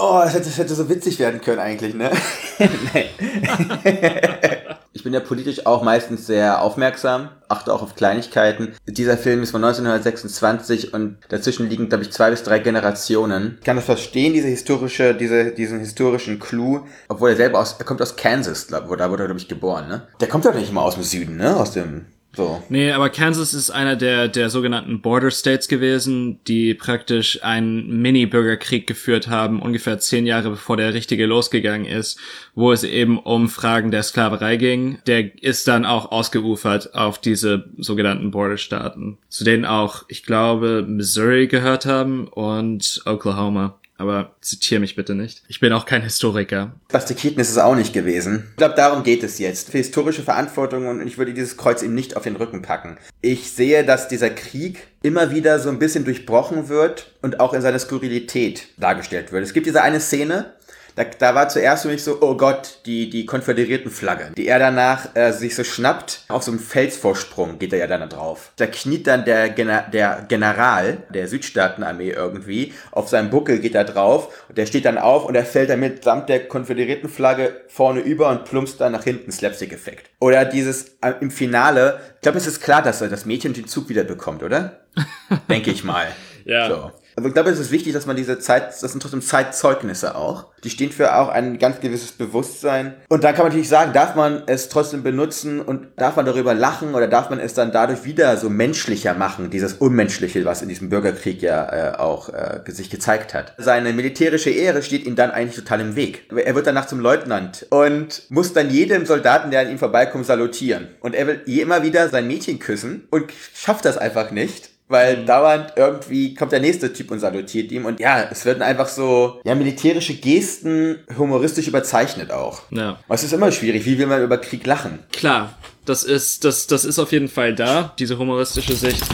Oh, 0.00 0.20
das 0.22 0.32
hätte, 0.32 0.44
das 0.44 0.58
hätte 0.58 0.76
so 0.76 0.88
witzig 0.88 1.18
werden 1.18 1.40
können 1.40 1.58
eigentlich, 1.58 1.92
ne? 1.92 2.12
ich 4.92 5.02
bin 5.02 5.12
ja 5.12 5.18
politisch 5.18 5.66
auch 5.66 5.82
meistens 5.82 6.28
sehr 6.28 6.62
aufmerksam, 6.62 7.30
achte 7.48 7.74
auch 7.74 7.82
auf 7.82 7.96
Kleinigkeiten. 7.96 8.76
Dieser 8.86 9.18
Film 9.18 9.42
ist 9.42 9.50
von 9.50 9.64
1926 9.64 10.94
und 10.94 11.16
dazwischen 11.30 11.68
liegen, 11.68 11.88
glaube 11.88 12.04
ich, 12.04 12.12
zwei 12.12 12.30
bis 12.30 12.44
drei 12.44 12.60
Generationen. 12.60 13.56
Ich 13.58 13.66
kann 13.66 13.74
das 13.74 13.86
verstehen, 13.86 14.34
diese 14.34 14.46
historische, 14.46 15.16
diese, 15.16 15.50
diesen 15.50 15.80
historischen 15.80 16.38
Clou, 16.38 16.86
obwohl 17.08 17.30
er 17.30 17.36
selber 17.36 17.58
aus, 17.58 17.74
er 17.80 17.84
kommt 17.84 18.00
aus 18.00 18.14
Kansas, 18.14 18.68
glaub, 18.68 18.84
da 18.96 19.10
wurde 19.10 19.24
er, 19.24 19.26
glaube 19.26 19.40
ich, 19.40 19.48
geboren, 19.48 19.88
ne? 19.88 20.06
Der 20.20 20.28
kommt 20.28 20.44
doch 20.44 20.54
nicht 20.54 20.72
mal 20.72 20.82
aus 20.82 20.94
dem 20.94 21.02
Süden, 21.02 21.38
ne? 21.38 21.56
Aus 21.56 21.72
dem, 21.72 22.06
so. 22.38 22.62
Nee, 22.68 22.92
aber 22.92 23.10
Kansas 23.10 23.52
ist 23.52 23.70
einer 23.70 23.96
der, 23.96 24.28
der 24.28 24.48
sogenannten 24.48 25.02
Border 25.02 25.30
States 25.30 25.68
gewesen, 25.68 26.38
die 26.46 26.72
praktisch 26.72 27.42
einen 27.42 28.00
Mini-Bürgerkrieg 28.00 28.86
geführt 28.86 29.28
haben, 29.28 29.60
ungefähr 29.60 29.98
zehn 29.98 30.24
Jahre 30.24 30.50
bevor 30.50 30.76
der 30.76 30.94
richtige 30.94 31.26
losgegangen 31.26 31.86
ist, 31.86 32.18
wo 32.54 32.72
es 32.72 32.84
eben 32.84 33.18
um 33.18 33.48
Fragen 33.48 33.90
der 33.90 34.04
Sklaverei 34.04 34.56
ging. 34.56 34.98
Der 35.06 35.42
ist 35.42 35.66
dann 35.68 35.84
auch 35.84 36.12
ausgeufert 36.12 36.94
auf 36.94 37.20
diese 37.20 37.68
sogenannten 37.76 38.30
Border-Staaten, 38.30 39.18
zu 39.28 39.44
denen 39.44 39.64
auch, 39.64 40.04
ich 40.08 40.22
glaube, 40.22 40.84
Missouri 40.86 41.48
gehört 41.48 41.86
haben 41.86 42.28
und 42.28 43.02
Oklahoma. 43.04 43.78
Aber 43.98 44.36
zitiere 44.40 44.80
mich 44.80 44.94
bitte 44.94 45.14
nicht. 45.14 45.42
Ich 45.48 45.58
bin 45.58 45.72
auch 45.72 45.84
kein 45.84 46.02
Historiker. 46.02 46.72
Buster 46.88 47.14
Keaton 47.14 47.40
ist 47.40 47.50
es 47.50 47.58
auch 47.58 47.74
nicht 47.74 47.92
gewesen. 47.92 48.46
Ich 48.50 48.56
glaube, 48.56 48.76
darum 48.76 49.02
geht 49.02 49.24
es 49.24 49.38
jetzt. 49.38 49.70
Für 49.70 49.78
historische 49.78 50.22
Verantwortung 50.22 50.86
und 50.86 51.04
ich 51.06 51.18
würde 51.18 51.34
dieses 51.34 51.56
Kreuz 51.56 51.82
ihm 51.82 51.94
nicht 51.94 52.16
auf 52.16 52.22
den 52.22 52.36
Rücken 52.36 52.62
packen. 52.62 52.96
Ich 53.20 53.50
sehe, 53.50 53.84
dass 53.84 54.06
dieser 54.06 54.30
Krieg 54.30 54.86
immer 55.02 55.32
wieder 55.32 55.58
so 55.58 55.68
ein 55.68 55.80
bisschen 55.80 56.04
durchbrochen 56.04 56.68
wird 56.68 57.12
und 57.22 57.40
auch 57.40 57.54
in 57.54 57.60
seiner 57.60 57.78
Skurrilität 57.78 58.68
dargestellt 58.76 59.32
wird. 59.32 59.44
Es 59.44 59.52
gibt 59.52 59.66
diese 59.66 59.82
eine 59.82 60.00
Szene, 60.00 60.52
da, 60.98 61.04
da 61.04 61.34
war 61.34 61.48
zuerst 61.48 61.82
für 61.82 61.88
mich 61.88 62.02
so, 62.02 62.18
oh 62.20 62.36
Gott, 62.36 62.80
die, 62.84 63.08
die 63.08 63.24
konföderierten 63.24 63.90
Flagge, 63.90 64.32
die 64.36 64.48
er 64.48 64.58
danach 64.58 65.14
äh, 65.14 65.32
sich 65.32 65.54
so 65.54 65.62
schnappt. 65.62 66.24
Auf 66.28 66.42
so 66.42 66.50
einem 66.50 66.58
Felsvorsprung 66.58 67.60
geht 67.60 67.72
er 67.72 67.78
ja 67.78 67.86
dann 67.86 68.00
da 68.00 68.06
drauf. 68.08 68.50
Da 68.56 68.66
kniet 68.66 69.06
dann 69.06 69.24
der, 69.24 69.48
Gener 69.50 69.84
der 69.92 70.26
General 70.28 70.98
der 71.14 71.28
Südstaatenarmee 71.28 72.10
irgendwie. 72.10 72.74
Auf 72.90 73.08
seinem 73.08 73.30
Buckel 73.30 73.60
geht 73.60 73.76
er 73.76 73.84
drauf 73.84 74.44
und 74.48 74.58
der 74.58 74.66
steht 74.66 74.86
dann 74.86 74.98
auf 74.98 75.24
und 75.24 75.36
er 75.36 75.44
fällt 75.44 75.70
dann 75.70 75.78
mitsamt 75.80 76.28
der 76.28 76.48
konföderierten 76.48 77.08
Flagge 77.08 77.60
vorne 77.68 78.00
über 78.00 78.28
und 78.30 78.44
plumpst 78.44 78.80
dann 78.80 78.92
nach 78.92 79.04
hinten, 79.04 79.30
Slapstick-Effekt. 79.30 80.10
Oder 80.18 80.44
dieses 80.44 80.96
äh, 81.00 81.12
im 81.20 81.30
Finale, 81.30 82.00
ich 82.16 82.22
glaube, 82.22 82.38
es 82.38 82.48
ist 82.48 82.60
klar, 82.60 82.82
dass 82.82 83.00
er 83.00 83.08
das 83.08 83.24
Mädchen 83.24 83.52
den 83.52 83.68
Zug 83.68 83.88
wieder 83.88 84.02
bekommt, 84.02 84.42
oder? 84.42 84.80
Denke 85.48 85.70
ich 85.70 85.84
mal. 85.84 86.08
Ja. 86.44 86.68
So. 86.68 86.92
Aber 87.18 87.26
ich 87.26 87.34
glaube, 87.34 87.50
es 87.50 87.58
ist 87.58 87.72
wichtig, 87.72 87.92
dass 87.94 88.06
man 88.06 88.14
diese 88.14 88.38
Zeit, 88.38 88.68
das 88.68 88.92
sind 88.92 89.02
trotzdem 89.02 89.22
Zeitzeugnisse 89.22 90.14
auch. 90.14 90.46
Die 90.62 90.70
stehen 90.70 90.92
für 90.92 91.16
auch 91.16 91.28
ein 91.28 91.58
ganz 91.58 91.80
gewisses 91.80 92.12
Bewusstsein. 92.12 92.94
Und 93.08 93.24
dann 93.24 93.34
kann 93.34 93.42
man 93.42 93.48
natürlich 93.48 93.68
sagen, 93.68 93.92
darf 93.92 94.14
man 94.14 94.44
es 94.46 94.68
trotzdem 94.68 95.02
benutzen 95.02 95.60
und 95.60 95.88
darf 95.96 96.14
man 96.14 96.26
darüber 96.26 96.54
lachen 96.54 96.94
oder 96.94 97.08
darf 97.08 97.28
man 97.28 97.40
es 97.40 97.54
dann 97.54 97.72
dadurch 97.72 98.04
wieder 98.04 98.36
so 98.36 98.48
menschlicher 98.48 99.14
machen, 99.14 99.50
dieses 99.50 99.74
Unmenschliche, 99.74 100.44
was 100.44 100.62
in 100.62 100.68
diesem 100.68 100.90
Bürgerkrieg 100.90 101.42
ja 101.42 101.94
äh, 101.94 101.96
auch 101.96 102.28
äh, 102.28 102.60
sich 102.68 102.88
gezeigt 102.88 103.34
hat. 103.34 103.52
Seine 103.58 103.92
militärische 103.92 104.50
Ehre 104.50 104.82
steht 104.82 105.04
ihm 105.04 105.16
dann 105.16 105.32
eigentlich 105.32 105.56
total 105.56 105.80
im 105.80 105.96
Weg. 105.96 106.30
Er 106.32 106.54
wird 106.54 106.68
danach 106.68 106.86
zum 106.86 107.00
Leutnant 107.00 107.66
und 107.70 108.22
muss 108.28 108.52
dann 108.52 108.70
jedem 108.70 109.06
Soldaten, 109.06 109.50
der 109.50 109.62
an 109.62 109.70
ihm 109.70 109.78
vorbeikommt, 109.78 110.24
salutieren. 110.24 110.86
Und 111.00 111.16
er 111.16 111.26
will 111.26 111.42
immer 111.46 111.82
wieder 111.82 112.08
sein 112.10 112.28
Mädchen 112.28 112.60
küssen 112.60 113.08
und 113.10 113.32
schafft 113.54 113.86
das 113.86 113.98
einfach 113.98 114.30
nicht 114.30 114.77
weil 114.88 115.24
dauernd 115.24 115.72
irgendwie 115.76 116.34
kommt 116.34 116.52
der 116.52 116.60
nächste 116.60 116.92
Typ 116.92 117.10
und 117.10 117.20
salutiert 117.20 117.70
ihm 117.72 117.84
und 117.84 118.00
ja, 118.00 118.28
es 118.30 118.44
werden 118.44 118.62
einfach 118.62 118.88
so 118.88 119.40
ja 119.44 119.54
militärische 119.54 120.14
Gesten 120.14 120.98
humoristisch 121.16 121.68
überzeichnet 121.68 122.30
auch. 122.30 122.62
Ja. 122.70 122.98
Es 123.08 123.22
ist 123.22 123.32
immer 123.32 123.52
schwierig, 123.52 123.84
wie 123.84 123.98
will 123.98 124.06
man 124.06 124.22
über 124.22 124.38
Krieg 124.38 124.66
lachen? 124.66 125.00
Klar, 125.12 125.54
das 125.84 126.04
ist, 126.04 126.44
das, 126.44 126.66
das 126.66 126.84
ist 126.84 126.98
auf 126.98 127.12
jeden 127.12 127.28
Fall 127.28 127.54
da, 127.54 127.94
diese 127.98 128.18
humoristische 128.18 128.74
Sicht. 128.74 129.04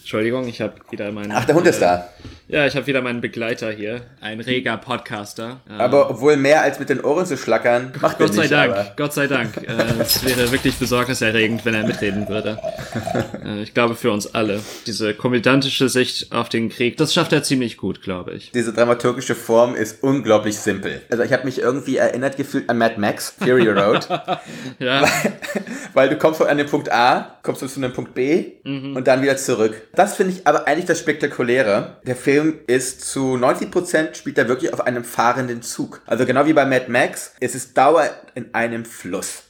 Entschuldigung, 0.00 0.46
ich 0.46 0.60
habe 0.60 0.74
wieder 0.90 1.10
meinen. 1.10 1.32
Ach, 1.32 1.44
der 1.44 1.54
Hund 1.54 1.66
ist 1.66 1.80
da. 1.80 2.08
Ja, 2.48 2.66
ich 2.66 2.76
habe 2.76 2.86
wieder 2.86 3.00
meinen 3.00 3.20
Begleiter 3.22 3.70
hier, 3.70 4.02
ein 4.20 4.40
reger 4.40 4.76
Podcaster. 4.76 5.60
Aber 5.78 6.10
obwohl 6.10 6.36
mehr 6.36 6.60
als 6.62 6.78
mit 6.78 6.90
den 6.90 7.00
Ohren 7.00 7.24
zu 7.24 7.36
schlackern, 7.38 7.92
macht 8.02 8.20
er 8.20 8.26
Gott 8.26 8.34
sei 8.34 8.42
nicht, 8.42 8.52
Dank, 8.52 8.72
aber- 8.74 8.92
Gott 8.96 9.12
sei 9.14 9.26
Dank. 9.26 9.56
Äh, 9.56 10.00
Es 10.00 10.22
wäre 10.24 10.50
wirklich 10.52 10.74
besorgniserregend, 10.74 11.64
wenn 11.64 11.74
er 11.74 11.86
mitreden 11.86 12.28
würde. 12.28 12.58
Äh, 13.44 13.62
Ich 13.62 13.74
glaube 13.74 13.94
für 13.94 14.10
uns 14.10 14.34
alle. 14.34 14.60
Diese 14.86 15.14
komödiantische 15.14 15.88
Sicht 15.88 16.30
auf 16.32 16.48
den 16.48 16.68
Krieg, 16.68 16.96
das 16.98 17.14
schafft 17.14 17.32
er 17.32 17.42
ziemlich 17.42 17.76
gut, 17.76 18.02
glaube 18.02 18.32
ich. 18.32 18.50
Diese 18.52 18.72
dramaturgische 18.72 19.34
Form 19.34 19.74
ist 19.74 20.02
unglaublich 20.02 20.58
simpel. 20.58 21.00
Also 21.10 21.22
ich 21.22 21.32
habe 21.32 21.44
mich 21.44 21.58
irgendwie 21.60 21.96
erinnert 21.96 22.36
gefühlt 22.36 22.68
an 22.68 22.78
Mad 22.78 22.96
Max, 22.98 23.34
Fury 23.38 23.68
Road. 23.68 24.08
Ja, 24.78 25.04
Weil 25.94 26.08
du 26.08 26.16
kommst 26.16 26.38
von 26.38 26.46
einem 26.48 26.66
Punkt 26.66 26.90
A, 26.90 27.36
kommst 27.42 27.62
du 27.62 27.66
zu 27.66 27.78
einem 27.80 27.92
Punkt 27.92 28.14
B 28.14 28.52
und 28.64 29.04
dann 29.06 29.22
wieder 29.22 29.36
zurück. 29.36 29.74
Das 29.94 30.16
finde 30.16 30.32
ich 30.32 30.46
aber 30.46 30.66
eigentlich 30.66 30.86
das 30.86 30.98
Spektakuläre. 30.98 31.96
Der 32.06 32.16
Film 32.16 32.31
ist 32.66 33.02
zu 33.02 33.36
90% 33.36 34.14
spielt 34.14 34.38
er 34.38 34.48
wirklich 34.48 34.72
auf 34.72 34.80
einem 34.80 35.04
fahrenden 35.04 35.62
Zug. 35.62 36.00
Also 36.06 36.26
genau 36.26 36.46
wie 36.46 36.52
bei 36.52 36.64
Mad 36.64 36.86
Max, 36.88 37.34
es 37.40 37.54
ist 37.54 37.76
dauernd 37.76 38.12
in 38.34 38.54
einem 38.54 38.84
Fluss. 38.84 39.44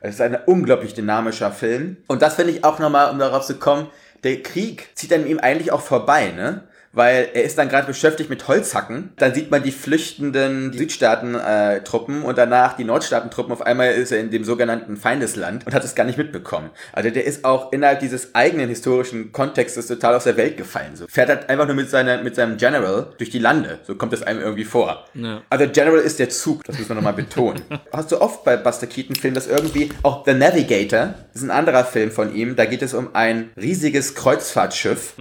Es 0.00 0.16
ist 0.16 0.20
ein 0.20 0.36
unglaublich 0.46 0.94
dynamischer 0.94 1.52
Film. 1.52 1.96
Und 2.08 2.22
das 2.22 2.34
finde 2.34 2.52
ich 2.52 2.64
auch 2.64 2.78
nochmal, 2.78 3.10
um 3.10 3.18
darauf 3.18 3.46
zu 3.46 3.54
kommen, 3.56 3.88
der 4.24 4.42
Krieg 4.42 4.90
zieht 4.94 5.12
an 5.12 5.26
ihm 5.26 5.38
eigentlich 5.38 5.72
auch 5.72 5.80
vorbei, 5.80 6.32
ne? 6.32 6.64
Weil 6.92 7.28
er 7.34 7.44
ist 7.44 7.58
dann 7.58 7.68
gerade 7.68 7.86
beschäftigt 7.86 8.30
mit 8.30 8.48
Holzhacken. 8.48 9.12
Dann 9.16 9.34
sieht 9.34 9.50
man 9.50 9.62
die 9.62 9.72
flüchtenden 9.72 10.72
Südstaaten-Truppen 10.72 12.22
und 12.22 12.38
danach 12.38 12.76
die 12.76 12.84
Nordstaaten-Truppen. 12.84 13.52
Auf 13.52 13.62
einmal 13.62 13.92
ist 13.92 14.12
er 14.12 14.20
in 14.20 14.30
dem 14.30 14.44
sogenannten 14.44 14.96
Feindesland 14.96 15.66
und 15.66 15.74
hat 15.74 15.84
es 15.84 15.94
gar 15.94 16.04
nicht 16.04 16.18
mitbekommen. 16.18 16.70
Also 16.92 17.10
der 17.10 17.24
ist 17.24 17.44
auch 17.44 17.72
innerhalb 17.72 18.00
dieses 18.00 18.34
eigenen 18.34 18.68
historischen 18.68 19.32
Kontextes 19.32 19.86
total 19.86 20.14
aus 20.14 20.24
der 20.24 20.36
Welt 20.36 20.56
gefallen. 20.56 20.96
So 20.96 21.06
fährt 21.08 21.28
halt 21.28 21.48
einfach 21.48 21.66
nur 21.66 21.74
mit, 21.74 21.90
seiner, 21.90 22.22
mit 22.22 22.34
seinem 22.34 22.56
General 22.56 23.06
durch 23.18 23.30
die 23.30 23.38
Lande. 23.38 23.78
So 23.84 23.94
kommt 23.94 24.12
es 24.12 24.22
einem 24.22 24.40
irgendwie 24.40 24.64
vor. 24.64 25.04
Ja. 25.14 25.42
Also 25.48 25.66
General 25.68 25.98
ist 25.98 26.18
der 26.18 26.28
Zug, 26.28 26.64
das 26.64 26.78
müssen 26.78 26.90
wir 26.90 26.96
nochmal 26.96 27.12
betonen. 27.14 27.62
Hast 27.92 28.12
du 28.12 28.20
oft 28.20 28.44
bei 28.44 28.56
Buster 28.56 28.86
Keaton-Filmen, 28.86 29.34
dass 29.34 29.46
irgendwie 29.46 29.90
auch 30.02 30.24
The 30.24 30.34
Navigator, 30.34 31.14
ist 31.34 31.42
ein 31.42 31.50
anderer 31.50 31.84
Film 31.84 32.10
von 32.10 32.34
ihm, 32.34 32.56
da 32.56 32.64
geht 32.64 32.82
es 32.82 32.94
um 32.94 33.14
ein 33.14 33.50
riesiges 33.56 34.14
Kreuzfahrtschiff 34.14 35.14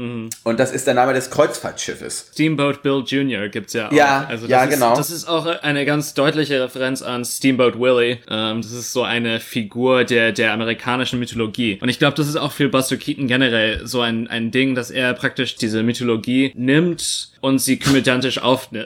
und 0.43 0.59
das 0.59 0.71
ist 0.71 0.87
der 0.87 0.93
Name 0.93 1.13
des 1.13 1.29
Kreuzfahrtschiffes. 1.61 2.29
Steamboat 2.33 2.81
Bill 2.81 3.03
Jr. 3.05 3.47
gibt's 3.47 3.73
ja 3.73 3.87
auch. 3.87 3.91
Ja, 3.91 4.25
also 4.27 4.43
das 4.43 4.51
ja, 4.51 4.63
ist, 4.63 4.73
genau. 4.73 4.95
Das 4.95 5.11
ist 5.11 5.27
auch 5.27 5.45
eine 5.45 5.85
ganz 5.85 6.13
deutliche 6.13 6.61
Referenz 6.61 7.01
an 7.01 7.23
Steamboat 7.23 7.79
Willie. 7.79 8.17
Ähm, 8.29 8.61
das 8.61 8.71
ist 8.71 8.91
so 8.91 9.03
eine 9.03 9.39
Figur 9.39 10.03
der, 10.03 10.31
der 10.31 10.53
amerikanischen 10.53 11.19
Mythologie. 11.19 11.77
Und 11.81 11.89
ich 11.89 11.99
glaube, 11.99 12.17
das 12.17 12.27
ist 12.27 12.35
auch 12.35 12.51
für 12.51 12.69
Buster 12.69 12.97
Keaton 12.97 13.27
generell 13.27 13.85
so 13.85 14.01
ein, 14.01 14.27
ein 14.27 14.51
Ding, 14.51 14.75
dass 14.75 14.91
er 14.91 15.13
praktisch 15.13 15.55
diese 15.55 15.83
Mythologie 15.83 16.51
nimmt 16.55 17.30
und 17.41 17.59
sie 17.59 17.77
komödiantisch 17.79 18.41
auf, 18.41 18.69
äh, 18.71 18.85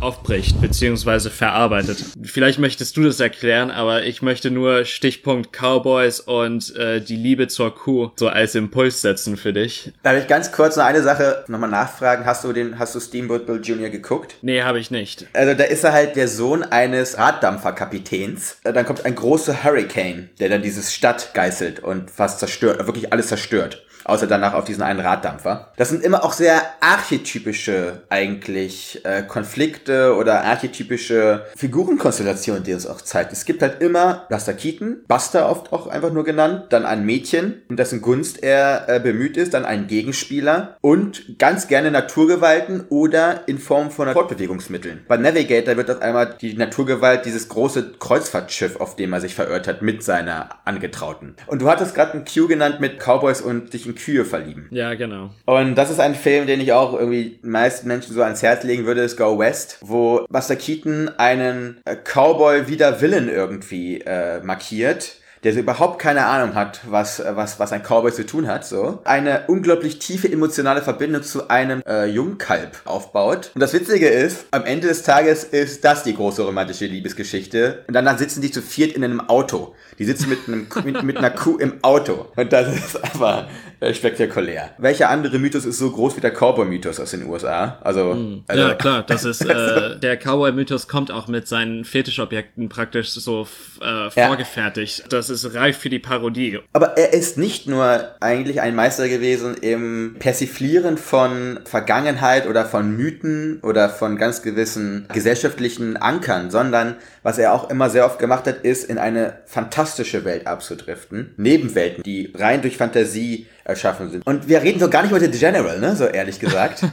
aufbricht, 0.00 0.60
beziehungsweise 0.60 1.30
verarbeitet. 1.30 2.04
Vielleicht 2.22 2.58
möchtest 2.58 2.96
du 2.96 3.02
das 3.04 3.20
erklären, 3.20 3.70
aber 3.70 4.04
ich 4.04 4.22
möchte 4.22 4.50
nur 4.50 4.84
Stichpunkt 4.84 5.52
Cowboys 5.52 6.20
und 6.20 6.74
äh, 6.76 7.00
die 7.00 7.16
Liebe 7.16 7.48
zur 7.48 7.74
Kuh 7.74 8.10
so 8.16 8.28
als 8.28 8.54
Impuls 8.54 9.02
setzen 9.02 9.36
für 9.36 9.52
dich. 9.52 9.92
Darf 10.02 10.16
ich 10.16 10.26
ganz 10.26 10.52
kurz 10.52 10.76
noch 10.76 10.84
eine 10.84 11.02
Sache 11.02 11.44
nochmal 11.48 11.70
nachfragen? 11.70 12.24
Hast 12.24 12.44
du 12.44 12.52
den, 12.52 12.78
hast 12.78 12.94
du 12.94 13.00
Steamboat 13.00 13.46
Bill 13.46 13.60
Jr. 13.62 13.90
geguckt? 13.90 14.36
Nee, 14.42 14.62
habe 14.62 14.78
ich 14.78 14.90
nicht. 14.90 15.26
Also 15.32 15.54
da 15.54 15.64
ist 15.64 15.84
er 15.84 15.92
halt 15.92 16.16
der 16.16 16.28
Sohn 16.28 16.62
eines 16.62 17.18
Raddampferkapitäns. 17.18 18.58
Äh, 18.64 18.72
Dann 18.72 18.86
kommt 18.86 19.04
ein 19.04 19.14
großer 19.14 19.64
Hurricane, 19.64 20.30
der 20.40 20.48
dann 20.48 20.62
diese 20.62 20.82
Stadt 20.82 21.34
geißelt 21.34 21.80
und 21.80 22.10
fast 22.10 22.38
zerstört, 22.38 22.86
wirklich 22.86 23.12
alles 23.12 23.28
zerstört. 23.28 23.84
Außer 24.08 24.26
danach 24.26 24.54
auf 24.54 24.64
diesen 24.64 24.82
einen 24.82 25.00
Raddampfer. 25.00 25.72
Das 25.76 25.90
sind 25.90 26.02
immer 26.02 26.24
auch 26.24 26.32
sehr 26.32 26.62
archetypische 26.80 28.02
eigentlich 28.08 29.04
äh, 29.04 29.22
Konflikte 29.22 30.16
oder 30.16 30.44
archetypische 30.44 31.44
Figurenkonstellationen, 31.54 32.64
die 32.64 32.70
es 32.70 32.86
auch 32.86 33.02
zeigt. 33.02 33.32
Es 33.34 33.44
gibt 33.44 33.60
halt 33.60 33.82
immer 33.82 34.26
Buster 34.30 34.54
Keaton, 34.54 35.04
Buster 35.06 35.50
oft 35.50 35.74
auch 35.74 35.88
einfach 35.88 36.10
nur 36.10 36.24
genannt, 36.24 36.66
dann 36.70 36.86
ein 36.86 37.04
Mädchen, 37.04 37.60
in 37.68 37.76
dessen 37.76 38.00
Gunst 38.00 38.42
er 38.42 38.88
äh, 38.88 38.98
bemüht 38.98 39.36
ist, 39.36 39.52
dann 39.52 39.66
einen 39.66 39.88
Gegenspieler 39.88 40.78
und 40.80 41.38
ganz 41.38 41.68
gerne 41.68 41.90
Naturgewalten 41.90 42.86
oder 42.88 43.42
in 43.46 43.58
Form 43.58 43.90
von 43.90 44.08
Fortbewegungsmitteln. 44.08 45.04
Bei 45.06 45.18
Navigator 45.18 45.76
wird 45.76 45.90
auf 45.90 46.00
einmal 46.00 46.34
die 46.40 46.54
Naturgewalt 46.54 47.26
dieses 47.26 47.50
große 47.50 47.92
Kreuzfahrtschiff, 47.98 48.76
auf 48.76 48.96
dem 48.96 49.12
er 49.12 49.20
sich 49.20 49.34
verirrt 49.34 49.68
hat, 49.68 49.82
mit 49.82 50.02
seiner 50.02 50.48
Angetrauten. 50.64 51.34
Und 51.46 51.60
du 51.60 51.68
hattest 51.68 51.94
gerade 51.94 52.14
einen 52.14 52.24
Q 52.24 52.48
genannt 52.48 52.80
mit 52.80 52.98
Cowboys 53.00 53.42
und 53.42 53.70
sich 53.72 53.86
in 53.86 53.97
Kühe 53.98 54.24
verlieben. 54.24 54.68
Ja, 54.70 54.94
genau. 54.94 55.30
Und 55.44 55.74
das 55.74 55.90
ist 55.90 56.00
ein 56.00 56.14
Film, 56.14 56.46
den 56.46 56.60
ich 56.60 56.72
auch 56.72 56.98
irgendwie 56.98 57.38
meisten 57.42 57.88
Menschen 57.88 58.14
so 58.14 58.22
ans 58.22 58.42
Herz 58.42 58.64
legen 58.64 58.86
würde, 58.86 59.02
ist 59.02 59.16
Go 59.16 59.38
West, 59.38 59.78
wo 59.82 60.24
Buster 60.30 60.56
Keaton 60.56 61.10
einen 61.18 61.80
äh, 61.84 61.96
Cowboy 61.96 62.68
wider 62.68 63.00
Willen 63.00 63.28
irgendwie 63.28 64.00
äh, 64.00 64.40
markiert 64.42 65.18
der 65.44 65.52
so 65.52 65.60
überhaupt 65.60 66.00
keine 66.00 66.26
Ahnung 66.26 66.54
hat, 66.54 66.80
was, 66.86 67.20
äh, 67.20 67.36
was, 67.36 67.58
was 67.58 67.72
ein 67.72 67.82
Cowboy 67.82 68.12
zu 68.12 68.26
tun 68.26 68.48
hat, 68.48 68.66
so. 68.66 69.00
Eine 69.04 69.44
unglaublich 69.46 69.98
tiefe 69.98 70.30
emotionale 70.30 70.82
Verbindung 70.82 71.22
zu 71.22 71.48
einem 71.48 71.82
äh, 71.86 72.06
Jungkalb 72.06 72.80
aufbaut. 72.84 73.50
Und 73.54 73.60
das 73.60 73.72
Witzige 73.72 74.08
ist, 74.08 74.46
am 74.50 74.64
Ende 74.64 74.88
des 74.88 75.02
Tages 75.02 75.44
ist 75.44 75.84
das 75.84 76.02
die 76.02 76.14
große 76.14 76.42
romantische 76.42 76.86
Liebesgeschichte. 76.86 77.84
Und 77.86 77.94
danach 77.94 78.18
sitzen 78.18 78.40
die 78.40 78.50
zu 78.50 78.62
viert 78.62 78.92
in 78.92 79.04
einem 79.04 79.20
Auto. 79.20 79.74
Die 79.98 80.04
sitzen 80.04 80.28
mit, 80.28 80.38
einem, 80.46 80.66
mit, 80.84 81.02
mit 81.02 81.16
einer 81.16 81.30
Kuh 81.30 81.56
im 81.58 81.82
Auto. 81.82 82.26
Und 82.36 82.52
das 82.52 82.74
ist 82.74 83.02
einfach 83.02 83.46
äh, 83.80 83.92
spektakulär. 83.92 84.70
Welcher 84.78 85.10
andere 85.10 85.38
Mythos 85.38 85.64
ist 85.64 85.78
so 85.78 85.90
groß 85.90 86.16
wie 86.16 86.20
der 86.20 86.32
Cowboy-Mythos 86.32 87.00
aus 87.00 87.10
den 87.10 87.26
USA? 87.26 87.78
Also, 87.82 88.42
also 88.46 88.62
ja, 88.62 88.74
klar, 88.74 89.02
das 89.02 89.24
ist, 89.24 89.40
äh, 89.42 89.98
der 90.00 90.16
Cowboy-Mythos 90.16 90.88
kommt 90.88 91.10
auch 91.10 91.28
mit 91.28 91.48
seinen 91.48 91.84
Fetischobjekten 91.84 92.68
praktisch 92.68 93.10
so 93.10 93.46
äh, 93.80 94.10
vorgefertigt. 94.10 95.04
Das 95.10 95.30
ist 95.30 95.54
reif 95.54 95.78
für 95.78 95.90
die 95.90 95.98
Parodie. 95.98 96.60
Aber 96.72 96.96
er 96.96 97.12
ist 97.12 97.38
nicht 97.38 97.66
nur 97.66 98.14
eigentlich 98.20 98.60
ein 98.60 98.74
Meister 98.74 99.08
gewesen 99.08 99.56
im 99.60 100.16
Persiflieren 100.18 100.96
von 100.96 101.60
Vergangenheit 101.64 102.46
oder 102.46 102.64
von 102.64 102.96
Mythen 102.96 103.60
oder 103.62 103.88
von 103.88 104.16
ganz 104.16 104.42
gewissen 104.42 105.06
gesellschaftlichen 105.12 105.96
Ankern, 105.96 106.50
sondern 106.50 106.96
was 107.28 107.36
er 107.36 107.52
auch 107.52 107.68
immer 107.68 107.90
sehr 107.90 108.06
oft 108.06 108.18
gemacht 108.18 108.46
hat, 108.46 108.62
ist 108.62 108.84
in 108.84 108.96
eine 108.96 109.40
fantastische 109.44 110.24
Welt 110.24 110.46
abzudriften. 110.46 111.34
Nebenwelten, 111.36 112.02
die 112.02 112.32
rein 112.34 112.62
durch 112.62 112.78
Fantasie 112.78 113.46
erschaffen 113.68 114.10
sind. 114.10 114.26
Und 114.26 114.48
wir 114.48 114.62
reden 114.62 114.80
so 114.80 114.88
gar 114.88 115.02
nicht 115.02 115.10
über 115.10 115.20
The 115.20 115.30
General, 115.38 115.78
ne? 115.78 115.94
So 115.94 116.04
ehrlich 116.04 116.38
gesagt. 116.40 116.82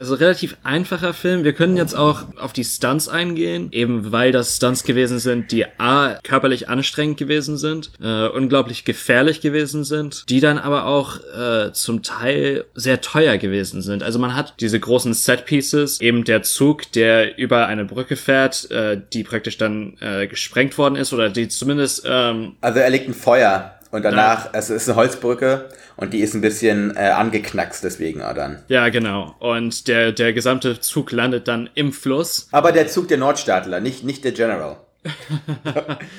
Also 0.00 0.16
relativ 0.16 0.56
einfacher 0.64 1.14
Film. 1.14 1.44
Wir 1.44 1.52
können 1.52 1.76
jetzt 1.76 1.94
auch 1.94 2.24
auf 2.38 2.52
die 2.52 2.64
Stunts 2.64 3.08
eingehen, 3.08 3.68
eben 3.70 4.12
weil 4.12 4.32
das 4.32 4.56
Stunts 4.56 4.82
gewesen 4.82 5.18
sind, 5.18 5.50
die 5.50 5.64
A, 5.78 6.18
körperlich 6.22 6.68
anstrengend 6.68 7.16
gewesen 7.16 7.56
sind, 7.56 7.92
äh, 8.02 8.26
unglaublich 8.26 8.84
gefährlich 8.84 9.40
gewesen 9.40 9.84
sind, 9.84 10.28
die 10.28 10.40
dann 10.40 10.58
aber 10.58 10.86
auch 10.86 11.20
äh, 11.36 11.72
zum 11.72 12.02
Teil 12.02 12.64
sehr 12.74 13.00
teuer 13.00 13.38
gewesen 13.38 13.80
sind. 13.82 14.02
Also 14.02 14.18
man 14.18 14.36
hat 14.36 14.54
diese 14.60 14.78
großen 14.78 15.14
Set-Pieces, 15.14 16.00
eben 16.00 16.24
der 16.24 16.42
Zug, 16.42 16.92
der 16.92 17.38
über 17.38 17.66
eine 17.66 17.84
Brücke 17.84 18.16
fährt, 18.16 18.70
äh, 18.70 19.00
die 19.12 19.24
praktisch 19.24 19.56
dann 19.56 19.96
äh, 20.00 20.26
gesprengt 20.26 20.76
worden 20.76 20.96
ist 20.96 21.12
oder 21.12 21.30
die 21.30 21.48
zumindest 21.48 22.04
ähm, 22.06 22.56
Also 22.60 22.80
er 22.80 22.90
legt 22.90 23.08
ein 23.08 23.14
Feuer 23.14 23.73
und 23.94 24.02
danach, 24.02 24.48
es 24.52 24.70
ist 24.70 24.88
eine 24.88 24.96
Holzbrücke 24.96 25.68
und 25.96 26.12
die 26.12 26.18
ist 26.18 26.34
ein 26.34 26.40
bisschen 26.40 26.96
äh, 26.96 27.10
angeknackst 27.10 27.84
deswegen 27.84 28.18
dann. 28.18 28.58
ja 28.66 28.88
genau 28.88 29.36
und 29.38 29.86
der 29.86 30.10
der 30.10 30.32
gesamte 30.32 30.80
Zug 30.80 31.12
landet 31.12 31.46
dann 31.46 31.70
im 31.74 31.92
Fluss 31.92 32.48
Aber 32.50 32.72
der 32.72 32.88
Zug 32.88 33.06
der 33.06 33.18
Nordstaatler, 33.18 33.78
nicht, 33.80 34.02
nicht 34.02 34.24
der 34.24 34.32
General. 34.32 34.78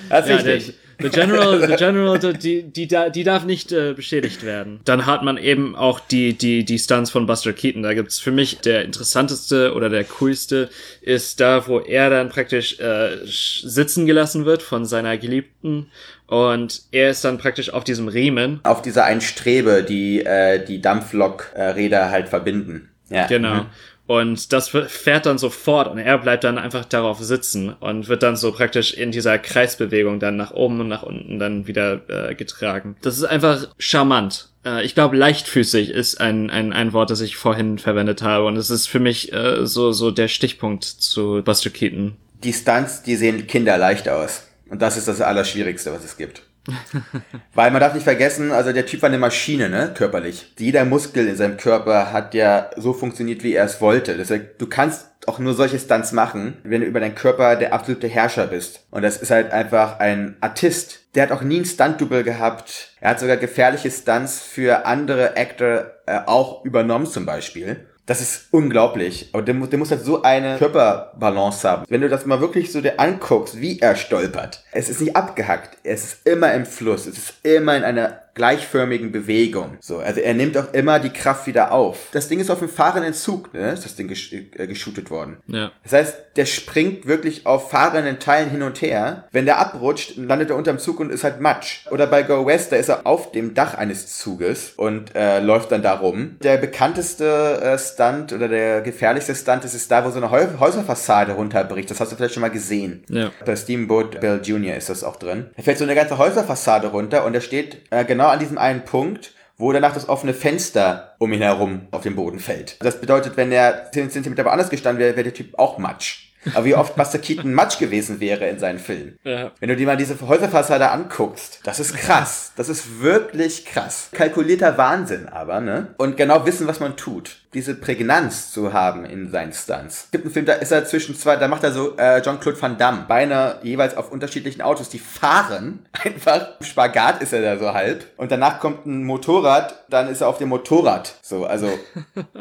das 0.09 0.25
ist 0.25 0.29
Ja, 0.29 0.37
der, 0.37 0.55
wichtig. 0.55 0.75
The 0.99 1.09
General, 1.09 1.59
the 1.67 1.75
General, 1.75 2.17
die, 2.19 2.63
die, 2.63 2.87
die 2.87 3.23
darf 3.23 3.45
nicht 3.45 3.71
äh, 3.71 3.93
beschädigt 3.93 4.43
werden. 4.43 4.79
Dann 4.85 5.05
hat 5.05 5.23
man 5.23 5.37
eben 5.37 5.75
auch 5.75 5.99
die, 5.99 6.33
die, 6.33 6.65
die 6.65 6.79
Stunts 6.79 7.11
von 7.11 7.25
Buster 7.25 7.53
Keaton. 7.53 7.83
Da 7.83 7.93
gibt's 7.93 8.19
für 8.19 8.31
mich 8.31 8.59
der 8.59 8.83
interessanteste 8.83 9.73
oder 9.73 9.89
der 9.89 10.03
coolste 10.03 10.69
ist 11.01 11.39
da, 11.39 11.67
wo 11.67 11.79
er 11.79 12.09
dann 12.09 12.29
praktisch 12.29 12.79
äh, 12.79 13.17
sitzen 13.25 14.05
gelassen 14.05 14.45
wird 14.45 14.61
von 14.61 14.85
seiner 14.85 15.17
Geliebten 15.17 15.87
und 16.27 16.81
er 16.91 17.11
ist 17.11 17.23
dann 17.23 17.37
praktisch 17.37 17.71
auf 17.71 17.83
diesem 17.83 18.07
Riemen. 18.07 18.59
auf 18.63 18.81
dieser 18.81 19.05
einen 19.05 19.21
Strebe, 19.21 19.83
die 19.83 20.25
äh, 20.25 20.63
die 20.63 20.81
Dampflokräder 20.81 22.09
halt 22.09 22.29
verbinden. 22.29 22.89
Ja. 23.09 23.27
Genau. 23.27 23.65
Und 24.07 24.53
das 24.53 24.69
fährt 24.69 25.25
dann 25.25 25.37
sofort 25.37 25.87
und 25.87 25.97
er 25.97 26.17
bleibt 26.19 26.43
dann 26.43 26.59
einfach 26.59 26.85
darauf 26.85 27.19
sitzen 27.19 27.73
und 27.79 28.07
wird 28.07 28.21
dann 28.21 28.35
so 28.35 28.51
praktisch 28.51 28.93
in 28.93 29.11
dieser 29.11 29.39
Kreisbewegung 29.39 30.19
dann 30.19 30.35
nach 30.35 30.51
oben 30.51 30.79
und 30.79 30.87
nach 30.87 31.03
unten 31.03 31.39
dann 31.39 31.65
wieder 31.65 32.01
äh, 32.07 32.35
getragen. 32.35 32.95
Das 33.01 33.17
ist 33.17 33.23
einfach 33.23 33.67
charmant. 33.79 34.49
Äh, 34.63 34.85
ich 34.85 34.93
glaube, 34.93 35.17
leichtfüßig 35.17 35.89
ist 35.89 36.21
ein, 36.21 36.51
ein, 36.51 36.71
ein 36.71 36.93
Wort, 36.93 37.09
das 37.09 37.21
ich 37.21 37.35
vorhin 37.35 37.79
verwendet 37.79 38.21
habe 38.21 38.45
und 38.45 38.57
es 38.57 38.69
ist 38.69 38.87
für 38.87 38.99
mich 38.99 39.33
äh, 39.33 39.65
so, 39.65 39.91
so 39.91 40.11
der 40.11 40.27
Stichpunkt 40.27 40.83
zu 40.83 41.41
Buster 41.43 41.71
Keaton. 41.71 42.15
Die 42.43 42.53
Stunts, 42.53 43.01
die 43.01 43.15
sehen 43.15 43.47
kinderleicht 43.47 44.07
aus. 44.07 44.43
Und 44.69 44.81
das 44.81 44.97
ist 44.97 45.07
das 45.07 45.21
Allerschwierigste, 45.21 45.91
was 45.91 46.03
es 46.03 46.17
gibt. 46.17 46.43
Weil 47.53 47.71
man 47.71 47.79
darf 47.79 47.93
nicht 47.93 48.03
vergessen, 48.03 48.51
also 48.51 48.71
der 48.71 48.85
Typ 48.85 49.01
war 49.01 49.09
eine 49.09 49.17
Maschine, 49.17 49.69
ne, 49.69 49.91
körperlich. 49.95 50.53
Jeder 50.57 50.85
Muskel 50.85 51.27
in 51.27 51.35
seinem 51.35 51.57
Körper 51.57 52.11
hat 52.11 52.33
ja 52.33 52.69
so 52.75 52.93
funktioniert, 52.93 53.43
wie 53.43 53.53
er 53.53 53.65
es 53.65 53.81
wollte. 53.81 54.17
Deshalb, 54.17 54.57
du 54.57 54.67
kannst 54.67 55.09
auch 55.27 55.39
nur 55.39 55.53
solche 55.53 55.79
Stunts 55.79 56.11
machen, 56.11 56.57
wenn 56.63 56.81
du 56.81 56.87
über 56.87 56.99
deinen 56.99 57.15
Körper 57.15 57.55
der 57.55 57.73
absolute 57.73 58.07
Herrscher 58.07 58.47
bist. 58.47 58.85
Und 58.91 59.01
das 59.01 59.17
ist 59.17 59.31
halt 59.31 59.51
einfach 59.51 59.99
ein 59.99 60.37
Artist. 60.41 60.99
Der 61.15 61.23
hat 61.23 61.31
auch 61.31 61.41
nie 61.41 61.59
ein 61.59 61.65
Stunt-Double 61.65 62.23
gehabt. 62.23 62.93
Er 62.99 63.11
hat 63.11 63.19
sogar 63.19 63.37
gefährliche 63.37 63.89
Stunts 63.91 64.41
für 64.41 64.85
andere 64.85 65.35
Actor 65.37 65.91
äh, 66.05 66.19
auch 66.25 66.63
übernommen 66.65 67.07
zum 67.07 67.25
Beispiel. 67.25 67.87
Das 68.05 68.21
ist 68.21 68.47
unglaublich. 68.51 69.29
Aber 69.33 69.41
der, 69.41 69.55
der 69.55 69.79
muss 69.79 69.89
halt 69.89 70.05
so 70.05 70.21
eine 70.21 70.57
Körperbalance 70.57 71.67
haben. 71.67 71.85
Wenn 71.89 72.01
du 72.01 72.09
das 72.09 72.25
mal 72.25 72.39
wirklich 72.39 72.71
so 72.71 72.81
dir 72.81 72.99
anguckst, 72.99 73.59
wie 73.59 73.79
er 73.79 73.95
stolpert. 73.95 74.63
Es 74.71 74.89
ist 74.89 75.01
nicht 75.01 75.15
abgehackt. 75.15 75.77
Es 75.83 76.03
ist 76.03 76.27
immer 76.27 76.53
im 76.53 76.65
Fluss. 76.65 77.07
Es 77.07 77.17
ist 77.17 77.33
immer 77.43 77.75
in 77.75 77.83
einer 77.83 78.24
gleichförmigen 78.35 79.11
Bewegung. 79.11 79.77
So, 79.79 79.97
also 79.97 80.19
er 80.19 80.33
nimmt 80.33 80.57
auch 80.57 80.73
immer 80.73 80.99
die 80.99 81.09
Kraft 81.09 81.47
wieder 81.47 81.71
auf. 81.71 82.09
Das 82.11 82.27
Ding 82.27 82.39
ist 82.39 82.51
auf 82.51 82.59
dem 82.59 82.69
fahrenden 82.69 83.13
Zug, 83.13 83.53
ne? 83.53 83.71
Ist 83.71 83.85
das 83.85 83.95
Ding 83.95 84.07
gesch 84.07 84.33
äh, 84.33 84.67
geshootet 84.67 85.09
worden. 85.09 85.37
Ja. 85.47 85.71
Das 85.83 85.93
heißt, 85.93 86.15
der 86.35 86.45
springt 86.45 87.07
wirklich 87.07 87.45
auf 87.45 87.71
fahrenden 87.71 88.19
Teilen 88.19 88.49
hin 88.49 88.61
und 88.61 88.81
her. 88.81 89.23
Wenn 89.31 89.45
der 89.45 89.57
abrutscht, 89.57 90.17
landet 90.17 90.49
er 90.49 90.57
unterm 90.57 90.79
Zug 90.79 90.99
und 90.99 91.11
ist 91.11 91.23
halt 91.23 91.39
Matsch. 91.39 91.87
Oder 91.91 92.07
bei 92.07 92.23
Go 92.23 92.45
West, 92.45 92.71
da 92.71 92.75
ist 92.75 92.89
er 92.89 93.07
auf 93.07 93.31
dem 93.31 93.53
Dach 93.53 93.75
eines 93.75 94.17
Zuges 94.17 94.73
und 94.75 95.15
äh, 95.15 95.39
läuft 95.39 95.71
dann 95.71 95.81
da 95.81 95.93
rum. 95.93 96.35
Der 96.43 96.57
bekannteste 96.57 97.61
äh, 97.61 97.79
Stunt 97.79 98.33
oder 98.33 98.49
der 98.49 98.81
gefährlichste 98.81 99.33
Stunt 99.33 99.63
ist, 99.63 99.73
ist 99.73 99.89
da, 99.89 100.03
wo 100.03 100.09
so 100.09 100.17
eine 100.17 100.29
Häu 100.29 100.45
Häuserfassade 100.59 101.31
runterbricht. 101.33 101.89
Das 101.89 102.01
hast 102.01 102.11
du 102.11 102.17
vielleicht 102.17 102.33
schon 102.33 102.41
mal 102.41 102.49
gesehen. 102.49 103.03
Ja. 103.09 103.31
Bei 103.45 103.55
Steamboat 103.55 104.19
Bill 104.19 104.41
Jr. 104.43 104.75
ist 104.75 104.89
das 104.89 105.05
auch 105.05 105.15
drin. 105.15 105.47
Da 105.55 105.63
fällt 105.63 105.77
so 105.77 105.85
eine 105.85 105.95
ganze 105.95 106.17
Häuserfassade 106.17 106.87
runter 106.87 107.23
und 107.25 107.33
er 107.33 107.41
steht 107.41 107.81
äh, 107.91 108.03
genau 108.03 108.24
an 108.31 108.39
diesem 108.39 108.57
einen 108.57 108.85
Punkt, 108.85 109.33
wo 109.57 109.71
danach 109.71 109.93
das 109.93 110.09
offene 110.09 110.33
Fenster 110.33 111.15
um 111.19 111.31
ihn 111.31 111.41
herum 111.41 111.87
auf 111.91 112.01
den 112.01 112.15
Boden 112.15 112.39
fällt. 112.39 112.77
Das 112.83 112.99
bedeutet, 112.99 113.37
wenn 113.37 113.51
er 113.51 113.91
10 113.91 114.11
cm 114.11 114.37
woanders 114.37 114.69
gestanden 114.69 114.99
wäre, 114.99 115.15
wäre 115.15 115.23
der 115.25 115.33
Typ 115.33 115.57
auch 115.57 115.77
Matsch. 115.77 116.24
Aber 116.53 116.65
wie 116.65 116.75
oft 116.75 116.95
Buster 116.95 117.19
Keaton 117.19 117.53
Matsch 117.53 117.79
gewesen 117.79 118.19
wäre 118.19 118.47
in 118.47 118.59
seinen 118.59 118.79
Filmen. 118.79 119.17
Ja. 119.23 119.51
Wenn 119.59 119.69
du 119.69 119.75
dir 119.75 119.87
mal 119.87 119.97
diese 119.97 120.19
Häuserfassade 120.19 120.89
anguckst, 120.91 121.59
das 121.63 121.79
ist 121.79 121.95
krass. 121.95 122.51
Das 122.55 122.69
ist 122.69 123.01
wirklich 123.01 123.65
krass. 123.65 124.09
Kalkulierter 124.11 124.77
Wahnsinn 124.77 125.27
aber, 125.29 125.61
ne? 125.61 125.87
Und 125.97 126.17
genau 126.17 126.45
wissen, 126.45 126.67
was 126.67 126.79
man 126.79 126.95
tut. 126.97 127.37
Diese 127.53 127.73
Prägnanz 127.73 128.51
zu 128.51 128.73
haben 128.73 129.05
in 129.05 129.31
seinen 129.31 129.53
Stunts. 129.53 130.05
Es 130.05 130.11
gibt 130.11 130.25
einen 130.25 130.33
Film, 130.33 130.45
da 130.45 130.53
ist 130.53 130.71
er 130.71 130.85
zwischen 130.85 131.15
zwei, 131.15 131.37
da 131.37 131.47
macht 131.47 131.63
er 131.63 131.71
so 131.71 131.97
äh, 131.97 132.21
Jean-Claude 132.21 132.61
Van 132.61 132.77
Damme. 132.77 133.05
Beine 133.07 133.59
jeweils 133.63 133.95
auf 133.95 134.11
unterschiedlichen 134.11 134.61
Autos, 134.61 134.89
die 134.89 134.99
fahren. 134.99 135.85
Einfach 136.03 136.49
Spagat 136.61 137.21
ist 137.21 137.33
er 137.33 137.41
da 137.41 137.57
so 137.57 137.73
halb. 137.73 138.05
Und 138.17 138.31
danach 138.31 138.59
kommt 138.59 138.85
ein 138.85 139.03
Motorrad, 139.03 139.85
dann 139.89 140.09
ist 140.09 140.21
er 140.21 140.27
auf 140.27 140.37
dem 140.37 140.49
Motorrad. 140.49 141.15
So, 141.21 141.45
also, 141.45 141.69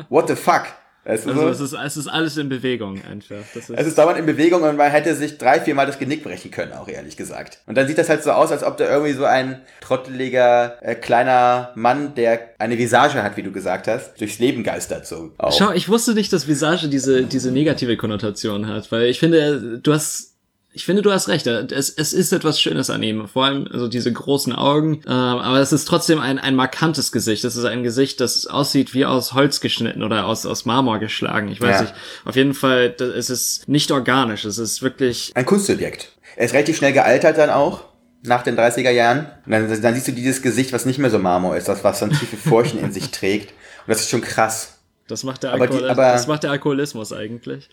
what 0.08 0.28
the 0.28 0.36
fuck? 0.36 0.64
Weißt 1.04 1.26
du 1.26 1.30
Also 1.30 1.42
so? 1.42 1.48
es 1.48 1.60
ist, 1.60 1.72
es 1.74 1.96
ist 1.96 2.08
alles 2.08 2.36
in 2.36 2.48
Bewegung 2.48 3.00
einfach. 3.04 3.36
Ist, 3.54 3.70
Es 3.70 3.86
ist 3.86 3.98
dauernd 3.98 4.18
in 4.18 4.26
Bewegung 4.26 4.62
und 4.62 4.76
man 4.76 4.90
hätte 4.90 5.14
sich 5.14 5.38
drei, 5.38 5.60
viermal 5.60 5.86
das 5.86 5.98
Genick 5.98 6.22
brechen 6.24 6.50
können, 6.50 6.72
auch 6.72 6.88
ehrlich 6.88 7.16
gesagt. 7.16 7.58
Und 7.66 7.76
dann 7.76 7.86
sieht 7.86 7.98
das 7.98 8.08
halt 8.08 8.22
so 8.22 8.30
aus, 8.32 8.50
als 8.52 8.62
ob 8.64 8.76
da 8.78 8.88
irgendwie 8.90 9.12
so 9.12 9.24
ein 9.24 9.60
trotteliger, 9.80 10.76
äh, 10.82 10.94
kleiner 10.94 11.72
Mann, 11.74 12.14
der 12.14 12.40
eine 12.58 12.78
Visage 12.78 13.22
hat, 13.22 13.36
wie 13.36 13.42
du 13.42 13.52
gesagt 13.52 13.86
hast, 13.88 14.20
durchs 14.20 14.38
Leben 14.38 14.62
geistert 14.64 15.06
so. 15.06 15.32
Auch. 15.38 15.56
Schau, 15.56 15.72
ich 15.72 15.88
wusste 15.88 16.14
nicht, 16.14 16.32
dass 16.32 16.48
Visage 16.48 16.88
diese, 16.88 17.24
diese 17.24 17.50
negative 17.50 17.96
Konnotation 17.96 18.66
hat, 18.68 18.90
weil 18.92 19.04
ich 19.04 19.18
finde, 19.20 19.78
du 19.82 19.92
hast, 19.92 20.33
ich 20.74 20.84
finde, 20.84 21.00
du 21.02 21.10
hast 21.12 21.28
recht. 21.28 21.46
Es, 21.46 21.88
es 21.88 22.12
ist 22.12 22.32
etwas 22.32 22.60
Schönes 22.60 22.90
an 22.90 23.02
ihm. 23.02 23.26
Vor 23.28 23.44
allem, 23.44 23.66
also 23.72 23.88
diese 23.88 24.12
großen 24.12 24.52
Augen. 24.52 25.00
Ähm, 25.06 25.12
aber 25.12 25.60
es 25.60 25.72
ist 25.72 25.86
trotzdem 25.86 26.18
ein, 26.18 26.38
ein 26.38 26.54
markantes 26.56 27.12
Gesicht. 27.12 27.44
Es 27.44 27.56
ist 27.56 27.64
ein 27.64 27.82
Gesicht, 27.84 28.20
das 28.20 28.46
aussieht 28.46 28.92
wie 28.92 29.06
aus 29.06 29.32
Holz 29.34 29.60
geschnitten 29.60 30.02
oder 30.02 30.26
aus, 30.26 30.44
aus 30.44 30.64
Marmor 30.66 30.98
geschlagen. 30.98 31.48
Ich 31.48 31.60
weiß 31.60 31.76
Ja. 31.76 31.82
nicht. 31.82 31.94
Auf 32.24 32.36
jeden 32.36 32.54
Fall, 32.54 32.90
da- 32.90 33.04
es 33.06 33.30
ist 33.30 33.68
nicht 33.68 33.90
organisch. 33.92 34.44
Es 34.44 34.58
ist 34.58 34.82
wirklich, 34.82 35.32
Ein 35.34 35.46
Kunstsubjekt. 35.46 36.08
Er 36.36 36.46
ist 36.46 36.52
relativ 36.54 36.76
schnell 36.76 36.92
gealtert 36.92 37.38
dann 37.38 37.50
auch. 37.50 37.84
Nach 38.26 38.42
den 38.42 38.56
30er 38.56 38.90
Jahren. 38.90 39.26
Und 39.46 39.52
dann, 39.52 39.82
dann 39.82 39.94
siehst 39.94 40.08
du 40.08 40.12
dieses 40.12 40.42
Gesicht, 40.42 40.72
was 40.72 40.86
nicht 40.86 40.98
mehr 40.98 41.10
so 41.10 41.18
Marmor 41.18 41.56
ist, 41.56 41.68
das 41.68 41.84
was 41.84 42.00
dann 42.00 42.10
tiefe 42.10 42.36
Furchen 42.36 42.80
in 42.80 42.90
sich 42.90 43.10
trägt. 43.10 43.50
Und 43.50 43.88
das 43.88 44.00
ist 44.00 44.08
schon 44.10 44.22
krass. 44.22 44.78
das 45.06 45.22
macht 45.24 45.42
der, 45.42 45.52
Aber 45.52 45.66
die- 45.66 45.74
Alkohol, 45.74 45.90
aber- 45.90 46.12
das 46.12 46.26
macht 46.26 46.42
der 46.42 46.50
Alkoholismus 46.50 47.12
eigentlich. 47.12 47.68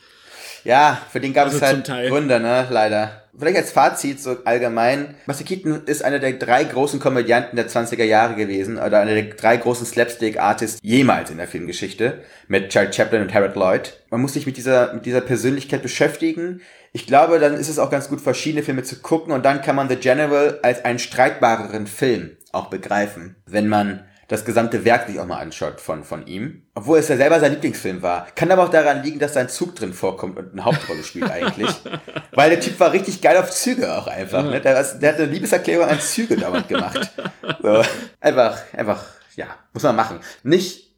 Ja, 0.63 1.01
für 1.11 1.19
den 1.19 1.33
gab 1.33 1.45
Also 1.45 1.57
es 1.57 1.63
halt. 1.63 2.09
Gründe, 2.09 2.39
ne, 2.39 2.67
leider. 2.69 3.21
Vielleicht 3.37 3.57
als 3.57 3.71
Fazit 3.71 4.19
so 4.19 4.37
allgemein. 4.43 5.15
Buster 5.25 5.45
Keaton 5.45 5.83
ist 5.85 6.03
einer 6.03 6.19
der 6.19 6.33
drei 6.33 6.63
großen 6.65 6.99
Komödianten 6.99 7.55
der 7.55 7.69
20er 7.69 8.03
Jahre 8.03 8.35
gewesen 8.35 8.77
oder 8.77 8.99
einer 8.99 9.13
der 9.13 9.23
drei 9.23 9.55
großen 9.57 9.85
Slapstick-Artists 9.85 10.79
jemals 10.83 11.31
in 11.31 11.37
der 11.37 11.47
Filmgeschichte 11.47 12.21
mit 12.47 12.69
Charles 12.69 12.95
Chaplin 12.95 13.21
und 13.21 13.33
Harold 13.33 13.55
Lloyd. 13.55 14.01
Man 14.09 14.21
muss 14.21 14.33
sich 14.33 14.45
mit 14.45 14.57
dieser, 14.57 14.93
mit 14.93 15.05
dieser 15.05 15.21
Persönlichkeit 15.21 15.81
beschäftigen. 15.81 16.61
Ich 16.91 17.07
glaube, 17.07 17.39
dann 17.39 17.53
ist 17.53 17.69
es 17.69 17.79
auch 17.79 17.89
ganz 17.89 18.09
gut, 18.09 18.19
verschiedene 18.19 18.63
Filme 18.63 18.83
zu 18.83 18.97
gucken 18.97 19.33
und 19.33 19.45
dann 19.45 19.61
kann 19.61 19.77
man 19.77 19.87
The 19.87 19.95
General 19.95 20.59
als 20.61 20.83
einen 20.83 20.99
streitbareren 20.99 21.87
Film 21.87 22.31
auch 22.51 22.69
begreifen, 22.69 23.37
wenn 23.45 23.69
man 23.69 24.03
das 24.31 24.45
gesamte 24.45 24.85
Werk 24.85 25.07
sich 25.07 25.19
auch 25.19 25.25
mal 25.25 25.39
anschaut 25.39 25.81
von, 25.81 26.05
von 26.05 26.25
ihm. 26.25 26.61
Obwohl 26.73 26.99
es 26.99 27.09
ja 27.09 27.17
selber 27.17 27.41
sein 27.41 27.51
Lieblingsfilm 27.51 28.01
war. 28.01 28.27
Kann 28.33 28.49
aber 28.49 28.63
auch 28.63 28.69
daran 28.69 29.03
liegen, 29.03 29.19
dass 29.19 29.33
sein 29.33 29.49
Zug 29.49 29.75
drin 29.75 29.91
vorkommt 29.91 30.39
und 30.39 30.53
eine 30.53 30.63
Hauptrolle 30.63 31.03
spielt 31.03 31.29
eigentlich. 31.29 31.69
Weil 32.31 32.51
der 32.51 32.61
Typ 32.61 32.79
war 32.79 32.93
richtig 32.93 33.21
geil 33.21 33.35
auf 33.35 33.51
Züge 33.51 33.93
auch 33.93 34.07
einfach. 34.07 34.41
Ne? 34.45 34.61
Der, 34.61 34.81
der 34.81 35.09
hat 35.11 35.19
eine 35.19 35.29
Liebeserklärung 35.29 35.85
an 35.85 35.99
Züge 35.99 36.37
dauernd 36.37 36.69
gemacht. 36.69 37.11
So. 37.61 37.83
Einfach, 38.21 38.57
einfach, 38.71 39.03
ja, 39.35 39.47
muss 39.73 39.83
man 39.83 39.95
machen. 39.95 40.19
Nicht 40.43 40.90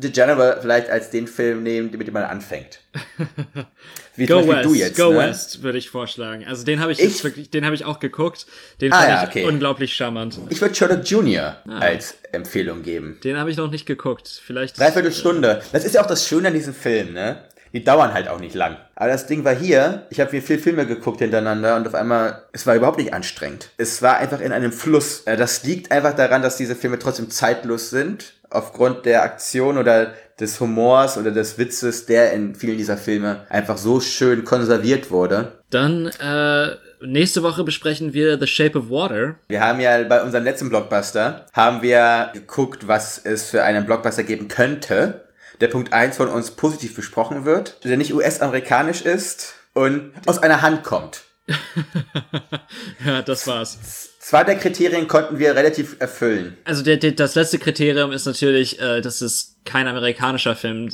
The 0.00 0.10
General 0.12 0.58
vielleicht 0.60 0.88
als 0.90 1.10
den 1.10 1.26
Film 1.26 1.62
nehmen, 1.62 1.90
mit 1.96 2.06
dem 2.06 2.14
man 2.14 2.24
anfängt. 2.24 2.80
Wie 4.16 4.26
Go 4.26 4.46
West, 4.48 4.64
du 4.64 4.74
jetzt. 4.74 4.96
Go 4.96 5.12
ne? 5.12 5.18
West 5.18 5.62
würde 5.62 5.76
ich 5.78 5.90
vorschlagen. 5.90 6.44
Also 6.46 6.64
den 6.64 6.80
habe 6.80 6.92
ich, 6.92 6.98
Ich- 7.00 7.04
jetzt 7.04 7.24
wirklich, 7.24 7.50
den 7.50 7.64
habe 7.66 7.74
ich 7.74 7.84
auch 7.84 7.98
geguckt. 8.00 8.46
Den 8.80 8.92
Ah, 8.92 8.96
fand 9.00 9.08
ja, 9.10 9.22
ich 9.24 9.28
okay. 9.28 9.44
unglaublich 9.44 9.94
charmant. 9.94 10.38
Ich 10.48 10.60
würde 10.60 10.74
Sherlock 10.74 11.04
Jr. 11.04 11.56
Ah. 11.68 11.78
als 11.80 12.14
Empfehlung 12.32 12.82
geben. 12.82 13.18
Den 13.24 13.36
habe 13.38 13.50
ich 13.50 13.56
noch 13.58 13.70
nicht 13.70 13.84
geguckt. 13.86 14.40
Vielleicht. 14.44 14.78
Dreiviertel 14.78 15.12
Stunde. 15.12 15.62
Das 15.72 15.84
ist 15.84 15.94
ja 15.94 16.02
auch 16.02 16.06
das 16.06 16.26
Schöne 16.26 16.48
an 16.48 16.54
diesem 16.54 16.74
Film, 16.74 17.12
ne? 17.12 17.44
Die 17.72 17.84
dauern 17.84 18.14
halt 18.14 18.28
auch 18.28 18.38
nicht 18.40 18.54
lang. 18.54 18.78
Aber 18.94 19.08
das 19.10 19.26
Ding 19.26 19.44
war 19.44 19.54
hier, 19.54 20.06
ich 20.08 20.18
habe 20.20 20.34
mir 20.34 20.40
viele 20.40 20.58
Filme 20.60 20.86
geguckt 20.86 21.18
hintereinander 21.18 21.76
und 21.76 21.86
auf 21.86 21.94
einmal, 21.94 22.44
es 22.52 22.66
war 22.66 22.74
überhaupt 22.74 22.96
nicht 22.96 23.12
anstrengend. 23.12 23.68
Es 23.76 24.00
war 24.00 24.16
einfach 24.16 24.40
in 24.40 24.50
einem 24.52 24.72
Fluss. 24.72 25.22
Äh, 25.26 25.36
Das 25.36 25.62
liegt 25.64 25.92
einfach 25.92 26.14
daran, 26.14 26.40
dass 26.40 26.56
diese 26.56 26.74
Filme 26.74 26.98
trotzdem 26.98 27.28
zeitlos 27.28 27.90
sind, 27.90 28.32
aufgrund 28.56 29.06
der 29.06 29.22
Aktion 29.22 29.78
oder 29.78 30.14
des 30.40 30.60
Humors 30.60 31.16
oder 31.16 31.30
des 31.30 31.58
Witzes, 31.58 32.06
der 32.06 32.32
in 32.32 32.54
vielen 32.54 32.76
dieser 32.76 32.96
Filme 32.96 33.46
einfach 33.48 33.78
so 33.78 34.00
schön 34.00 34.44
konserviert 34.44 35.10
wurde. 35.10 35.52
Dann 35.70 36.06
äh, 36.06 36.76
nächste 37.04 37.42
Woche 37.42 37.64
besprechen 37.64 38.12
wir 38.12 38.38
The 38.38 38.46
Shape 38.46 38.78
of 38.78 38.90
Water. 38.90 39.36
Wir 39.48 39.60
haben 39.60 39.80
ja 39.80 40.02
bei 40.04 40.22
unserem 40.22 40.44
letzten 40.44 40.68
Blockbuster, 40.68 41.46
haben 41.52 41.82
wir 41.82 42.30
geguckt, 42.34 42.86
was 42.86 43.20
es 43.24 43.48
für 43.50 43.62
einen 43.62 43.86
Blockbuster 43.86 44.24
geben 44.24 44.48
könnte. 44.48 45.26
Der 45.60 45.68
Punkt 45.68 45.92
1 45.92 46.16
von 46.16 46.28
uns 46.28 46.50
positiv 46.50 46.94
besprochen 46.96 47.46
wird, 47.46 47.82
der 47.84 47.96
nicht 47.96 48.12
US-amerikanisch 48.12 49.02
ist 49.02 49.54
und 49.72 50.12
aus 50.26 50.38
einer 50.38 50.60
Hand 50.60 50.84
kommt. 50.84 51.22
Ja, 53.04 53.22
das 53.22 53.46
war's. 53.46 53.78
Zwei 54.18 54.42
der 54.42 54.56
Kriterien 54.56 55.06
konnten 55.06 55.38
wir 55.38 55.54
relativ 55.54 55.96
erfüllen. 56.00 56.56
Also 56.64 56.82
der, 56.82 56.96
der, 56.96 57.12
das 57.12 57.36
letzte 57.36 57.58
Kriterium 57.58 58.10
ist 58.10 58.26
natürlich, 58.26 58.80
äh, 58.80 59.00
dass 59.00 59.20
es 59.20 59.56
kein 59.64 59.86
amerikanischer 59.86 60.56
Film 60.56 60.88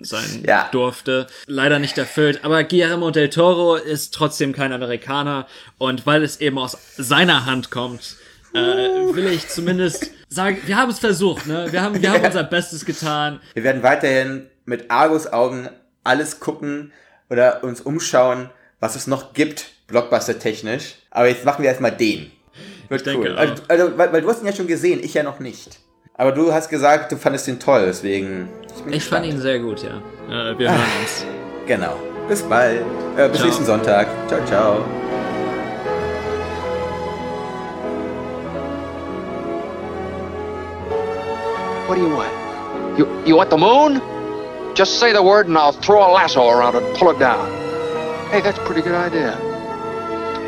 sein 0.00 0.44
Ja. 0.46 0.68
durfte. 0.72 1.26
Leider 1.46 1.78
nicht 1.78 1.98
erfüllt. 1.98 2.44
Aber 2.44 2.64
Guillermo 2.64 3.10
del 3.10 3.28
Toro 3.28 3.76
ist 3.76 4.14
trotzdem 4.14 4.54
kein 4.54 4.72
Amerikaner. 4.72 5.46
Und 5.76 6.06
weil 6.06 6.22
es 6.22 6.40
eben 6.40 6.58
aus 6.58 6.78
seiner 6.96 7.44
Hand 7.44 7.70
kommt, 7.70 8.16
äh, 8.54 8.58
will 8.58 9.26
ich 9.26 9.48
zumindest 9.48 10.10
sagen, 10.30 10.58
wir 10.64 10.76
haben 10.78 10.90
es 10.90 10.98
versucht, 10.98 11.46
ne? 11.46 11.66
Wir 11.70 11.82
haben, 11.82 12.00
wir 12.00 12.10
haben 12.10 12.24
unser 12.24 12.44
Bestes 12.44 12.86
getan. 12.86 13.40
Wir 13.52 13.64
werden 13.64 13.82
weiterhin 13.82 14.46
mit 14.64 14.90
Argus-Augen 14.90 15.68
alles 16.04 16.40
gucken 16.40 16.92
oder 17.28 17.62
uns 17.64 17.82
umschauen, 17.82 18.48
was 18.80 18.96
es 18.96 19.06
noch 19.06 19.34
gibt, 19.34 19.66
Blockbuster-technisch. 19.88 20.96
Aber 21.10 21.28
jetzt 21.28 21.44
machen 21.44 21.62
wir 21.62 21.70
erstmal 21.70 21.92
den. 21.92 22.30
Wird 22.88 23.04
denke 23.04 23.28
cool. 23.28 23.36
auch. 23.36 23.40
Also, 23.40 23.62
also, 23.68 23.98
weil, 23.98 24.12
weil 24.12 24.22
du 24.22 24.28
hast 24.28 24.40
ihn 24.40 24.46
ja 24.46 24.52
schon 24.52 24.66
gesehen, 24.66 25.00
ich 25.02 25.14
ja 25.14 25.22
noch 25.22 25.40
nicht. 25.40 25.80
Aber 26.14 26.32
du 26.32 26.52
hast 26.52 26.68
gesagt, 26.68 27.12
du 27.12 27.16
fandest 27.16 27.48
ihn 27.48 27.58
toll, 27.58 27.84
deswegen. 27.86 28.48
bin 28.84 28.92
Ich 28.92 29.04
fand 29.04 29.26
ihn 29.26 29.40
sehr 29.40 29.58
gut, 29.58 29.82
ja. 29.82 29.98
Äh, 30.28 30.58
wir 30.58 30.70
hören 30.70 30.80
uns. 31.00 31.24
Genau. 31.66 31.96
Bis 32.28 32.42
bald. 32.42 32.80
Äh, 33.16 33.28
bis 33.28 33.38
Ciao. 33.38 33.46
nächsten 33.46 33.64
Sonntag. 33.64 34.08
Ciao, 34.28 34.44
ciao. 34.46 34.84
What 41.86 41.96
do 41.96 42.02
you 42.02 42.14
want? 42.14 42.98
You, 42.98 43.06
you 43.24 43.36
want 43.36 43.50
the 43.50 43.56
moon? 43.56 44.02
Just 44.74 44.98
say 45.00 45.12
the 45.12 45.22
word 45.22 45.46
and 45.46 45.56
I'll 45.56 45.72
throw 45.72 46.02
a 46.02 46.10
lasso 46.12 46.48
around 46.48 46.74
it 46.74 46.82
and 46.82 46.96
pull 46.96 47.10
it 47.10 47.18
down. 47.18 47.48
Hey, 48.30 48.42
that's 48.42 48.58
a 48.58 48.64
pretty 48.66 48.82
good 48.82 48.94
idea. 48.94 49.47